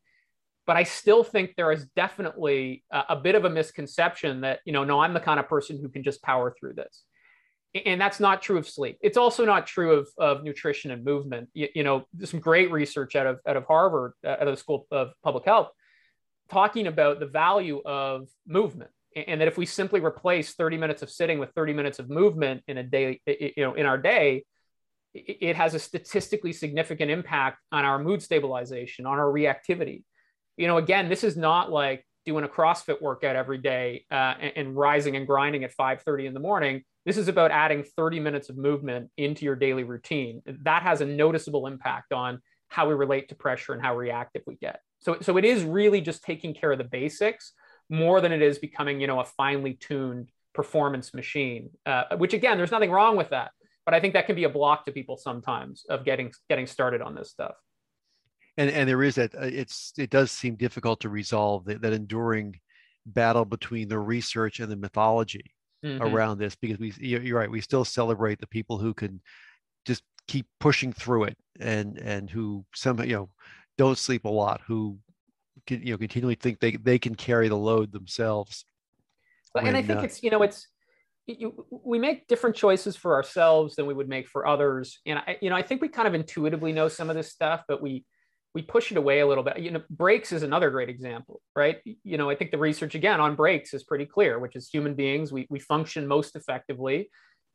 But 0.67 0.77
I 0.77 0.83
still 0.83 1.25
think 1.25 1.55
there 1.57 1.73
is 1.73 1.87
definitely 1.97 2.85
a, 2.91 3.05
a 3.11 3.17
bit 3.17 3.35
of 3.35 3.45
a 3.45 3.51
misconception 3.51 4.43
that, 4.43 4.61
you 4.65 4.73
know, 4.73 4.85
no, 4.85 5.01
I'm 5.01 5.15
the 5.15 5.21
kind 5.21 5.41
of 5.41 5.49
person 5.49 5.79
who 5.81 5.89
can 5.89 6.03
just 6.03 6.23
power 6.23 6.55
through 6.59 6.75
this. 6.75 7.05
And 7.87 8.01
that's 8.01 8.19
not 8.19 8.43
true 8.43 8.59
of 8.59 8.69
sleep. 8.69 8.99
It's 9.01 9.17
also 9.17 9.45
not 9.45 9.67
true 9.67 9.93
of, 9.93 10.09
of 10.19 10.43
nutrition 10.43 10.91
and 10.91 11.05
movement. 11.05 11.49
You, 11.55 11.69
you 11.73 11.85
know, 11.85 12.05
there's 12.13 12.31
some 12.31 12.41
great 12.41 12.73
research 12.73 13.15
out 13.15 13.29
of, 13.29 13.39
out 13.47 13.57
of 13.57 13.65
Harvard, 13.65 14.15
uh, 14.25 14.31
out 14.31 14.49
of 14.49 14.55
the 14.55 14.57
School 14.57 14.89
of 14.91 15.13
Public 15.23 15.45
Health, 15.45 15.71
talking 16.51 16.89
about 16.89 17.21
the 17.21 17.27
value 17.27 17.81
of 17.85 18.29
movement 18.47 18.91
and 19.17 19.41
that 19.41 19.49
if 19.49 19.59
we 19.59 19.67
simply 19.67 20.01
replace 20.01 20.55
30 20.55 20.77
minutes 20.77 21.03
of 21.03 21.11
sitting 21.11 21.39
with 21.39 21.51
30 21.51 21.73
minutes 21.73 21.99
of 21.99 22.09
movement 22.09 22.63
in 22.69 22.79
a 22.79 22.83
day 22.83 23.21
you 23.27 23.53
know 23.59 23.75
in 23.75 23.87
our 23.87 23.99
day 23.99 24.45
it 25.15 25.57
has 25.57 25.75
a 25.75 25.79
statistically 25.79 26.53
significant 26.53 27.11
impact 27.11 27.59
on 27.73 27.85
our 27.85 27.99
mood 27.99 28.23
stabilization, 28.23 29.07
on 29.07 29.19
our 29.19 29.27
reactivity. 29.27 30.05
You 30.57 30.67
know, 30.67 30.77
again, 30.77 31.09
this 31.09 31.25
is 31.25 31.37
not 31.37 31.71
like 31.71 32.07
doing 32.25 32.45
a 32.45 32.49
CrossFit 32.49 33.01
workout 33.01 33.35
every 33.35 33.59
day 33.59 34.05
uh, 34.11 34.35
and, 34.41 34.53
and, 34.57 34.77
rising 34.77 35.17
and 35.17 35.27
grinding 35.27 35.65
at 35.65 35.75
5:30 35.75 36.27
in 36.27 36.35
the 36.35 36.41
morning. 36.41 36.83
This 37.07 37.17
is 37.17 37.29
about 37.29 37.51
adding 37.51 37.83
30 37.83 38.21
minutes 38.21 38.51
of 38.51 38.57
movement 38.57 39.11
into 39.17 39.45
your 39.45 39.57
daily 39.57 39.85
routine. 39.85 40.43
That 40.63 40.83
has 40.83 41.01
a 41.01 41.07
noticeable 41.07 41.67
impact 41.67 42.13
on 42.13 42.41
how 42.69 42.89
we 42.89 42.95
relate 42.95 43.31
to 43.31 43.35
pressure 43.35 43.73
and 43.73 43.83
how 43.83 43.97
reactive 43.97 44.43
we 44.47 44.57
get. 44.57 44.81
So, 45.01 45.17
so 45.23 45.39
it 45.39 45.45
is 45.45 45.65
really 45.65 46.03
just 46.03 46.23
taking 46.23 46.55
care 46.55 46.73
of 46.73 46.79
the 46.79 46.85
basics 46.85 47.53
more 47.89 48.21
than 48.21 48.33
it 48.33 48.43
is 48.43 48.59
becoming, 48.59 49.01
you 49.01 49.07
know, 49.07 49.19
a 49.19 49.25
finely 49.25 49.75
tuned 49.75 50.31
performance 50.55 51.15
machine. 51.15 51.71
Uh, 51.87 52.17
which 52.19 52.35
again, 52.35 52.59
there's 52.59 52.71
nothing 52.71 52.91
wrong 52.91 53.17
with 53.17 53.31
that 53.31 53.51
but 53.91 53.97
I 53.97 54.01
think 54.01 54.15
that 54.15 54.27
can 54.27 54.37
be 54.37 54.45
a 54.45 54.49
block 54.49 54.85
to 54.85 54.93
people 54.93 55.17
sometimes 55.17 55.85
of 55.89 56.05
getting 56.05 56.33
getting 56.49 56.69
started 56.69 57.03
on 57.03 57.17
this 57.17 57.29
stuff. 57.29 57.57
And 58.57 58.71
and 58.71 58.89
there 58.89 59.03
is 59.03 59.17
that 59.17 59.35
uh, 59.35 59.41
it's 59.41 59.93
it 59.99 60.11
does 60.11 60.31
seem 60.31 60.55
difficult 60.55 61.01
to 61.01 61.09
resolve 61.09 61.65
that, 61.65 61.83
that 61.83 61.93
enduring 61.93 62.61
battle 63.05 63.45
between 63.45 63.89
the 63.89 63.99
research 63.99 64.61
and 64.61 64.71
the 64.71 64.77
mythology 64.77 65.45
mm-hmm. 65.85 66.01
around 66.05 66.39
this 66.39 66.55
because 66.55 66.79
we 66.79 66.95
you're 67.01 67.37
right 67.37 67.51
we 67.51 67.61
still 67.61 67.85
celebrate 67.85 68.39
the 68.39 68.47
people 68.47 68.79
who 68.79 68.95
can 68.95 69.21
just 69.85 70.05
keep 70.29 70.47
pushing 70.61 70.93
through 70.93 71.25
it 71.25 71.37
and 71.59 71.99
and 71.99 72.31
who 72.31 72.65
somehow 72.73 73.03
you 73.03 73.17
know 73.17 73.29
don't 73.77 73.99
sleep 73.99 74.25
a 74.25 74.29
lot 74.29 74.61
who 74.69 74.99
can 75.67 75.83
you 75.83 75.91
know 75.91 75.99
continually 75.99 76.37
think 76.37 76.61
they 76.61 76.77
they 76.77 76.99
can 77.01 77.17
carry 77.17 77.49
the 77.49 77.57
load 77.57 77.91
themselves 77.91 78.65
when, 79.51 79.67
and 79.67 79.77
i 79.77 79.83
think 79.83 79.99
uh, 79.99 80.03
it's 80.03 80.23
you 80.23 80.31
know 80.31 80.43
it's 80.43 80.69
you, 81.27 81.67
we 81.71 81.99
make 81.99 82.27
different 82.27 82.57
choices 82.57 82.97
for 82.97 83.15
ourselves 83.15 83.77
than 83.77 83.87
we 83.87 83.95
would 83.95 84.09
make 84.09 84.29
for 84.29 84.47
others 84.47 84.99
and 85.07 85.19
I, 85.19 85.39
you 85.41 85.51
know 85.51 85.57
i 85.57 85.63
think 85.63 85.81
we 85.81 85.89
kind 85.89 86.09
of 86.09 86.15
intuitively 86.15 86.73
know 86.73 86.89
some 86.89 87.09
of 87.09 87.17
this 87.17 87.31
stuff 87.31 87.63
but 87.69 87.81
we 87.83 88.05
we 88.53 88.63
push 88.63 88.91
it 88.91 88.97
away 88.97 89.21
a 89.21 89.27
little 89.27 89.45
bit 89.45 89.59
you 89.61 89.71
know 89.71 89.83
breaks 89.91 90.33
is 90.33 90.43
another 90.43 90.71
great 90.71 90.89
example 90.89 91.41
right 91.55 91.79
you 91.85 92.19
know 92.19 92.29
i 92.29 92.35
think 92.35 92.51
the 92.51 92.59
research 92.59 92.95
again 92.95 93.21
on 93.21 93.37
breaks 93.37 93.75
is 93.75 93.85
pretty 93.85 94.07
clear 94.07 94.39
which 94.39 94.57
is 94.57 94.69
human 94.69 94.95
beings 94.95 95.31
we, 95.31 95.47
we 95.51 95.61
function 95.61 96.07
most 96.07 96.35
effectively 96.35 97.09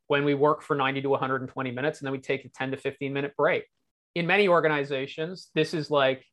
when 0.07 0.23
we 0.23 0.33
work 0.33 0.61
for 0.61 0.75
90 0.75 1.01
to 1.01 1.09
120 1.09 1.71
minutes 1.71 1.99
and 1.99 2.05
then 2.05 2.11
we 2.11 2.19
take 2.19 2.45
a 2.45 2.49
10 2.49 2.71
to 2.71 2.77
15 2.77 3.13
minute 3.13 3.33
break. 3.37 3.65
In 4.13 4.27
many 4.27 4.47
organizations, 4.47 5.49
this 5.55 5.73
is 5.73 5.91
like, 5.91 6.25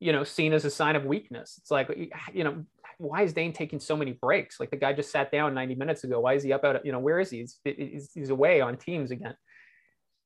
you 0.00 0.12
know, 0.12 0.24
seen 0.24 0.52
as 0.52 0.64
a 0.64 0.70
sign 0.70 0.96
of 0.96 1.04
weakness. 1.04 1.56
It's 1.58 1.70
like, 1.70 1.90
you 2.32 2.44
know, 2.44 2.64
why 2.98 3.22
is 3.22 3.32
Dane 3.32 3.52
taking 3.52 3.80
so 3.80 3.96
many 3.96 4.12
breaks? 4.12 4.60
Like 4.60 4.70
the 4.70 4.76
guy 4.76 4.92
just 4.92 5.10
sat 5.10 5.32
down 5.32 5.54
90 5.54 5.76
minutes 5.76 6.04
ago. 6.04 6.20
Why 6.20 6.34
is 6.34 6.42
he 6.42 6.52
up 6.52 6.64
out? 6.64 6.76
Of, 6.76 6.84
You 6.84 6.92
know, 6.92 6.98
where 6.98 7.20
is 7.20 7.30
he? 7.30 7.38
He's, 7.38 7.58
he's, 7.64 8.10
he's 8.12 8.30
away 8.30 8.60
on 8.60 8.76
teams 8.76 9.10
again. 9.10 9.34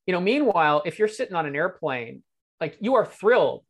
You 0.07 0.13
know, 0.13 0.21
meanwhile, 0.21 0.83
if 0.85 0.99
you're 0.99 1.09
sitting 1.09 1.35
on 1.35 1.47
an 1.47 1.55
airplane, 1.55 2.23
like 2.61 2.77
you 2.81 2.95
are 2.95 3.07
thrilled 3.07 3.65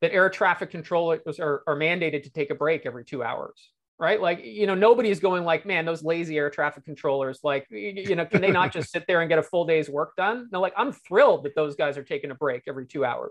that 0.00 0.12
air 0.12 0.28
traffic 0.30 0.70
controllers 0.70 1.40
are, 1.40 1.62
are 1.66 1.76
mandated 1.76 2.22
to 2.24 2.30
take 2.30 2.50
a 2.50 2.54
break 2.54 2.86
every 2.86 3.04
two 3.04 3.22
hours 3.22 3.70
right 3.98 4.20
like 4.20 4.44
you 4.44 4.66
know 4.66 4.74
nobody's 4.74 5.20
going 5.20 5.44
like 5.44 5.64
man 5.64 5.84
those 5.84 6.02
lazy 6.02 6.36
air 6.36 6.50
traffic 6.50 6.84
controllers 6.84 7.40
like 7.42 7.66
you 7.70 8.14
know 8.16 8.26
can 8.26 8.40
they 8.40 8.50
not 8.50 8.72
just 8.72 8.90
sit 8.92 9.04
there 9.06 9.20
and 9.20 9.28
get 9.28 9.38
a 9.38 9.42
full 9.42 9.64
day's 9.64 9.88
work 9.88 10.14
done 10.16 10.48
no 10.52 10.60
like 10.60 10.74
i'm 10.76 10.92
thrilled 10.92 11.44
that 11.44 11.54
those 11.54 11.76
guys 11.76 11.96
are 11.96 12.02
taking 12.02 12.30
a 12.30 12.34
break 12.34 12.62
every 12.66 12.86
two 12.86 13.04
hours 13.04 13.30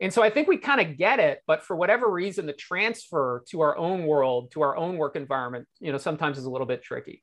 and 0.00 0.12
so 0.12 0.22
i 0.22 0.30
think 0.30 0.48
we 0.48 0.56
kind 0.56 0.80
of 0.80 0.96
get 0.96 1.18
it 1.18 1.40
but 1.46 1.62
for 1.62 1.76
whatever 1.76 2.10
reason 2.10 2.46
the 2.46 2.52
transfer 2.52 3.42
to 3.48 3.60
our 3.60 3.76
own 3.76 4.06
world 4.06 4.50
to 4.50 4.62
our 4.62 4.76
own 4.76 4.96
work 4.96 5.16
environment 5.16 5.66
you 5.80 5.92
know 5.92 5.98
sometimes 5.98 6.38
is 6.38 6.44
a 6.44 6.50
little 6.50 6.66
bit 6.66 6.82
tricky 6.82 7.22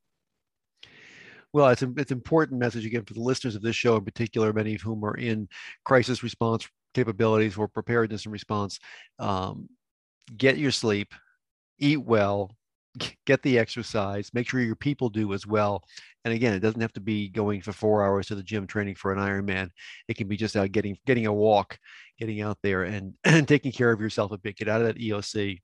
well, 1.54 1.70
it's 1.70 1.84
it's 1.84 2.12
important 2.12 2.60
message 2.60 2.84
again 2.84 3.06
for 3.06 3.14
the 3.14 3.22
listeners 3.22 3.56
of 3.56 3.62
this 3.62 3.76
show 3.76 3.96
in 3.96 4.04
particular, 4.04 4.52
many 4.52 4.74
of 4.74 4.82
whom 4.82 5.06
are 5.06 5.16
in 5.16 5.48
crisis 5.86 6.24
response 6.24 6.68
capabilities 6.94 7.58
or 7.58 7.68
preparedness 7.68 8.26
and 8.26 8.34
response. 8.34 8.80
Um, 9.20 9.70
get 10.36 10.58
your 10.58 10.72
sleep, 10.72 11.14
eat 11.80 12.04
well, 12.04 12.56
get 13.26 13.42
the 13.44 13.60
exercise, 13.60 14.32
make 14.34 14.48
sure 14.48 14.62
your 14.62 14.76
people 14.76 15.10
do 15.10 15.34
as 15.34 15.46
well. 15.46 15.84
And 16.26 16.34
again, 16.34 16.54
it 16.54 16.60
doesn't 16.60 16.82
have 16.82 16.94
to 16.94 17.02
be 17.02 17.30
going 17.30 17.62
for 17.62 17.74
four 17.74 18.04
hours 18.04 18.28
to 18.28 18.36
the 18.36 18.44
gym 18.44 18.66
training 18.66 18.96
for 18.96 19.12
an 19.12 19.20
Ironman. 19.20 19.70
It 20.08 20.16
can 20.16 20.28
be 20.28 20.38
just 20.38 20.56
out 20.56 20.72
getting 20.72 20.98
getting 21.06 21.28
a 21.28 21.34
walk, 21.34 21.78
getting 22.24 22.42
out 22.42 22.58
there 22.64 22.84
and, 22.84 23.14
and 23.24 23.48
taking 23.48 23.72
care 23.72 23.92
of 23.92 24.02
yourself 24.02 24.32
a 24.32 24.38
bit. 24.38 24.58
Get 24.58 24.70
out 24.70 24.82
of 24.82 24.88
that 24.88 24.98
EOC 24.98 25.60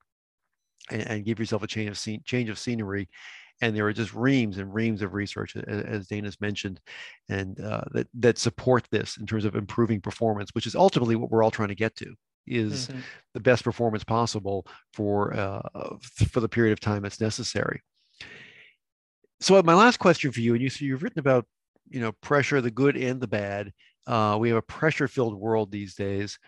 and, 0.90 1.02
and 1.08 1.24
give 1.24 1.38
yourself 1.38 1.62
a 1.62 1.66
change 1.66 1.90
of 1.90 1.98
scene, 1.98 2.22
change 2.24 2.50
of 2.50 2.58
scenery. 2.58 3.08
And 3.62 3.76
there 3.76 3.86
are 3.86 3.92
just 3.92 4.14
reams 4.14 4.56
and 4.56 4.72
reams 4.72 5.02
of 5.02 5.12
research, 5.12 5.54
as, 5.54 5.82
as 5.82 6.06
Dane's 6.06 6.40
mentioned, 6.40 6.80
and 7.28 7.60
uh, 7.60 7.82
that 7.92 8.08
that 8.14 8.38
support 8.38 8.88
this 8.90 9.18
in 9.18 9.26
terms 9.26 9.44
of 9.44 9.54
improving 9.54 10.00
performance, 10.00 10.54
which 10.54 10.66
is 10.66 10.74
ultimately 10.74 11.14
what 11.14 11.30
we're 11.30 11.42
all 11.42 11.50
trying 11.50 11.68
to 11.68 11.74
get 11.74 11.94
to 11.96 12.14
is 12.46 12.88
mm-hmm. 12.88 13.00
the 13.34 13.40
best 13.40 13.62
performance 13.62 14.02
possible 14.02 14.66
for 14.94 15.34
uh, 15.34 15.60
for 16.30 16.40
the 16.40 16.48
period 16.48 16.72
of 16.72 16.80
time 16.80 17.02
that's 17.02 17.20
necessary. 17.20 17.82
So 19.40 19.62
my 19.62 19.74
last 19.74 19.98
question 19.98 20.32
for 20.32 20.40
you, 20.40 20.54
and 20.54 20.62
you 20.62 20.70
you've 20.78 21.02
written 21.02 21.20
about 21.20 21.44
you 21.90 22.00
know 22.00 22.12
pressure, 22.22 22.62
the 22.62 22.70
good 22.70 22.96
and 22.96 23.20
the 23.20 23.28
bad. 23.28 23.72
Uh, 24.06 24.36
we 24.40 24.48
have 24.48 24.58
a 24.58 24.62
pressure-filled 24.62 25.34
world 25.34 25.70
these 25.70 25.94
days. 25.94 26.38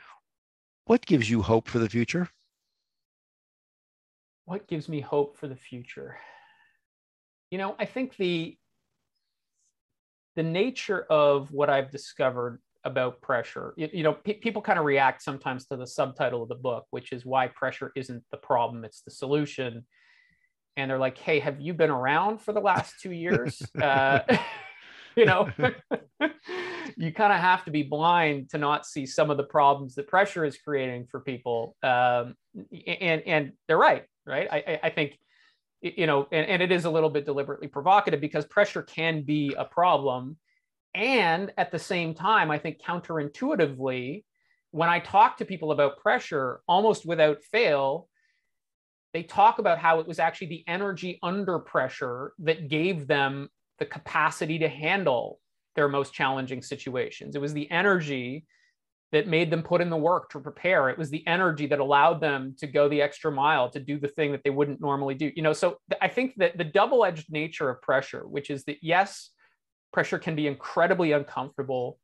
What 0.86 1.06
gives 1.06 1.30
you 1.30 1.42
hope 1.42 1.68
for 1.68 1.78
the 1.78 1.88
future? 1.88 2.28
What 4.44 4.66
gives 4.66 4.88
me 4.88 5.00
hope 5.00 5.36
for 5.36 5.48
the 5.48 5.56
future? 5.56 6.16
You 7.50 7.58
know, 7.58 7.76
I 7.78 7.84
think 7.84 8.16
the 8.16 8.56
the 10.34 10.42
nature 10.42 11.02
of 11.10 11.52
what 11.52 11.68
I've 11.68 11.90
discovered 11.90 12.60
about 12.84 13.20
pressure. 13.20 13.74
You, 13.76 13.90
you 13.92 14.02
know, 14.02 14.14
pe- 14.14 14.40
people 14.40 14.62
kind 14.62 14.78
of 14.78 14.84
react 14.84 15.22
sometimes 15.22 15.66
to 15.66 15.76
the 15.76 15.86
subtitle 15.86 16.42
of 16.42 16.48
the 16.48 16.54
book, 16.54 16.86
which 16.90 17.12
is 17.12 17.24
why 17.26 17.48
pressure 17.48 17.92
isn't 17.94 18.24
the 18.30 18.38
problem, 18.38 18.84
it's 18.84 19.02
the 19.02 19.10
solution. 19.10 19.86
And 20.76 20.90
they're 20.90 20.98
like, 20.98 21.18
"Hey, 21.18 21.38
have 21.40 21.60
you 21.60 21.74
been 21.74 21.90
around 21.90 22.38
for 22.40 22.52
the 22.52 22.60
last 22.60 22.94
two 23.00 23.12
years?" 23.12 23.62
uh, 23.80 24.20
you 25.16 25.24
know, 25.24 25.50
you 26.96 27.12
kind 27.12 27.32
of 27.32 27.40
have 27.40 27.64
to 27.64 27.70
be 27.70 27.82
blind 27.82 28.50
to 28.50 28.58
not 28.58 28.86
see 28.86 29.06
some 29.06 29.30
of 29.30 29.36
the 29.36 29.44
problems 29.44 29.94
that 29.94 30.08
pressure 30.08 30.44
is 30.44 30.58
creating 30.58 31.06
for 31.10 31.20
people. 31.20 31.76
Um, 31.82 32.34
and 32.86 33.22
and 33.22 33.52
they're 33.68 33.78
right, 33.78 34.04
right? 34.26 34.48
I, 34.50 34.80
I 34.84 34.90
think 34.90 35.18
you 35.80 36.06
know, 36.06 36.28
and, 36.30 36.46
and 36.46 36.62
it 36.62 36.70
is 36.70 36.84
a 36.84 36.90
little 36.90 37.10
bit 37.10 37.24
deliberately 37.24 37.66
provocative 37.66 38.20
because 38.20 38.44
pressure 38.46 38.82
can 38.82 39.22
be 39.22 39.54
a 39.58 39.64
problem 39.64 40.36
and 40.94 41.52
at 41.56 41.70
the 41.70 41.78
same 41.78 42.14
time, 42.14 42.50
I 42.50 42.58
think 42.58 42.82
counterintuitively, 42.82 44.24
when 44.70 44.88
I 44.88 45.00
talk 45.00 45.38
to 45.38 45.44
people 45.44 45.72
about 45.72 45.98
pressure, 45.98 46.60
almost 46.66 47.06
without 47.06 47.42
fail, 47.44 48.08
they 49.12 49.22
talk 49.22 49.58
about 49.58 49.78
how 49.78 50.00
it 50.00 50.06
was 50.06 50.18
actually 50.18 50.48
the 50.48 50.64
energy 50.66 51.18
under 51.22 51.58
pressure 51.58 52.32
that 52.40 52.68
gave 52.68 53.06
them 53.06 53.48
the 53.82 53.86
capacity 53.86 54.60
to 54.60 54.68
handle 54.68 55.40
their 55.74 55.88
most 55.88 56.14
challenging 56.14 56.62
situations. 56.62 57.34
It 57.34 57.40
was 57.40 57.52
the 57.52 57.68
energy 57.68 58.46
that 59.10 59.26
made 59.26 59.50
them 59.50 59.64
put 59.64 59.80
in 59.80 59.90
the 59.90 59.96
work 59.96 60.30
to 60.30 60.38
prepare. 60.38 60.88
It 60.88 60.96
was 60.96 61.10
the 61.10 61.26
energy 61.26 61.66
that 61.66 61.80
allowed 61.80 62.20
them 62.20 62.54
to 62.60 62.68
go 62.68 62.88
the 62.88 63.02
extra 63.02 63.32
mile 63.32 63.68
to 63.70 63.80
do 63.80 63.98
the 63.98 64.06
thing 64.06 64.30
that 64.30 64.44
they 64.44 64.50
wouldn't 64.50 64.80
normally 64.80 65.16
do. 65.16 65.32
You 65.34 65.42
know, 65.42 65.52
so 65.52 65.78
I 66.00 66.06
think 66.06 66.34
that 66.36 66.56
the 66.56 66.64
double-edged 66.64 67.32
nature 67.32 67.68
of 67.68 67.82
pressure, 67.82 68.22
which 68.26 68.50
is 68.50 68.62
that 68.64 68.78
yes, 68.82 69.30
Pressure 69.92 70.18
can 70.18 70.34
be 70.34 70.46
incredibly 70.46 71.12
uncomfortable. 71.12 71.98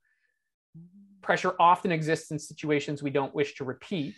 Pressure 1.23 1.55
often 1.59 1.91
exists 1.91 2.31
in 2.31 2.39
situations 2.39 3.03
we 3.03 3.11
don't 3.11 3.35
wish 3.35 3.55
to 3.55 3.65
repeat. 3.65 4.17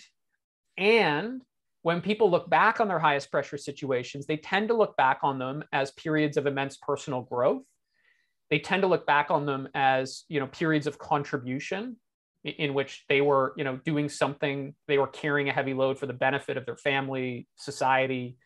And 0.77 1.43
when 1.83 2.01
people 2.01 2.31
look 2.31 2.51
back 2.51 2.81
on 2.81 2.89
their 2.89 2.99
highest 2.99 3.31
pressure 3.31 3.57
situations, 3.57 4.27
they 4.27 4.37
tend 4.37 4.69
to 4.69 4.75
look 4.75 4.97
back 4.97 5.21
on 5.23 5.39
them 5.39 5.65
as 5.73 5.91
periods 5.93 6.37
of 6.37 6.47
immense 6.47 6.77
personal 6.77 7.23
growth. 7.23 7.63
They 8.51 8.59
tend 8.59 8.83
to 8.83 8.89
look 8.89 9.07
back 9.07 9.31
on 9.31 9.47
them 9.47 9.69
as, 9.75 10.25
you 10.29 10.41
know, 10.41 10.47
periods 10.47 10.87
of 10.87 10.99
contribution 10.99 11.97
in 12.45 12.75
which 12.75 13.05
they 13.09 13.21
were, 13.21 13.55
you 13.57 13.65
know, 13.65 13.77
doing 13.85 14.09
something, 14.09 14.75
they 14.89 14.99
were 14.99 15.07
carrying 15.07 15.49
a 15.49 15.53
heavy 15.53 15.75
load 15.75 15.99
for 15.99 16.07
the 16.07 16.13
benefit 16.13 16.57
of 16.57 16.67
their 16.67 16.77
family, 16.77 17.47
society, 17.57 18.37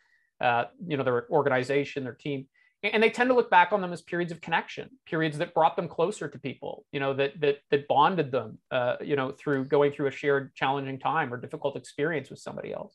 uh, 0.40 0.64
you 0.86 0.96
know, 0.96 1.04
their 1.04 1.28
organization, 1.30 2.04
their 2.04 2.14
team 2.14 2.46
and 2.92 3.02
they 3.02 3.08
tend 3.08 3.30
to 3.30 3.34
look 3.34 3.50
back 3.50 3.72
on 3.72 3.80
them 3.80 3.92
as 3.92 4.02
periods 4.02 4.30
of 4.30 4.40
connection 4.40 4.90
periods 5.06 5.38
that 5.38 5.54
brought 5.54 5.74
them 5.76 5.88
closer 5.88 6.28
to 6.28 6.38
people 6.38 6.84
you 6.92 7.00
know 7.00 7.14
that 7.14 7.40
that 7.40 7.58
that 7.70 7.88
bonded 7.88 8.30
them 8.30 8.58
uh, 8.70 8.96
you 9.02 9.16
know 9.16 9.32
through 9.32 9.64
going 9.64 9.90
through 9.90 10.06
a 10.06 10.10
shared 10.10 10.54
challenging 10.54 10.98
time 10.98 11.32
or 11.32 11.40
difficult 11.40 11.76
experience 11.76 12.30
with 12.30 12.38
somebody 12.38 12.72
else 12.72 12.94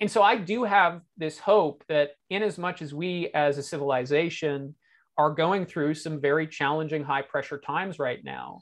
and 0.00 0.10
so 0.10 0.22
i 0.22 0.36
do 0.36 0.64
have 0.64 1.00
this 1.16 1.38
hope 1.38 1.84
that 1.88 2.10
in 2.30 2.42
as 2.42 2.58
much 2.58 2.82
as 2.82 2.94
we 2.94 3.30
as 3.34 3.58
a 3.58 3.62
civilization 3.62 4.74
are 5.16 5.30
going 5.30 5.66
through 5.66 5.94
some 5.94 6.20
very 6.20 6.46
challenging 6.46 7.02
high 7.02 7.22
pressure 7.22 7.58
times 7.58 7.98
right 7.98 8.24
now 8.24 8.60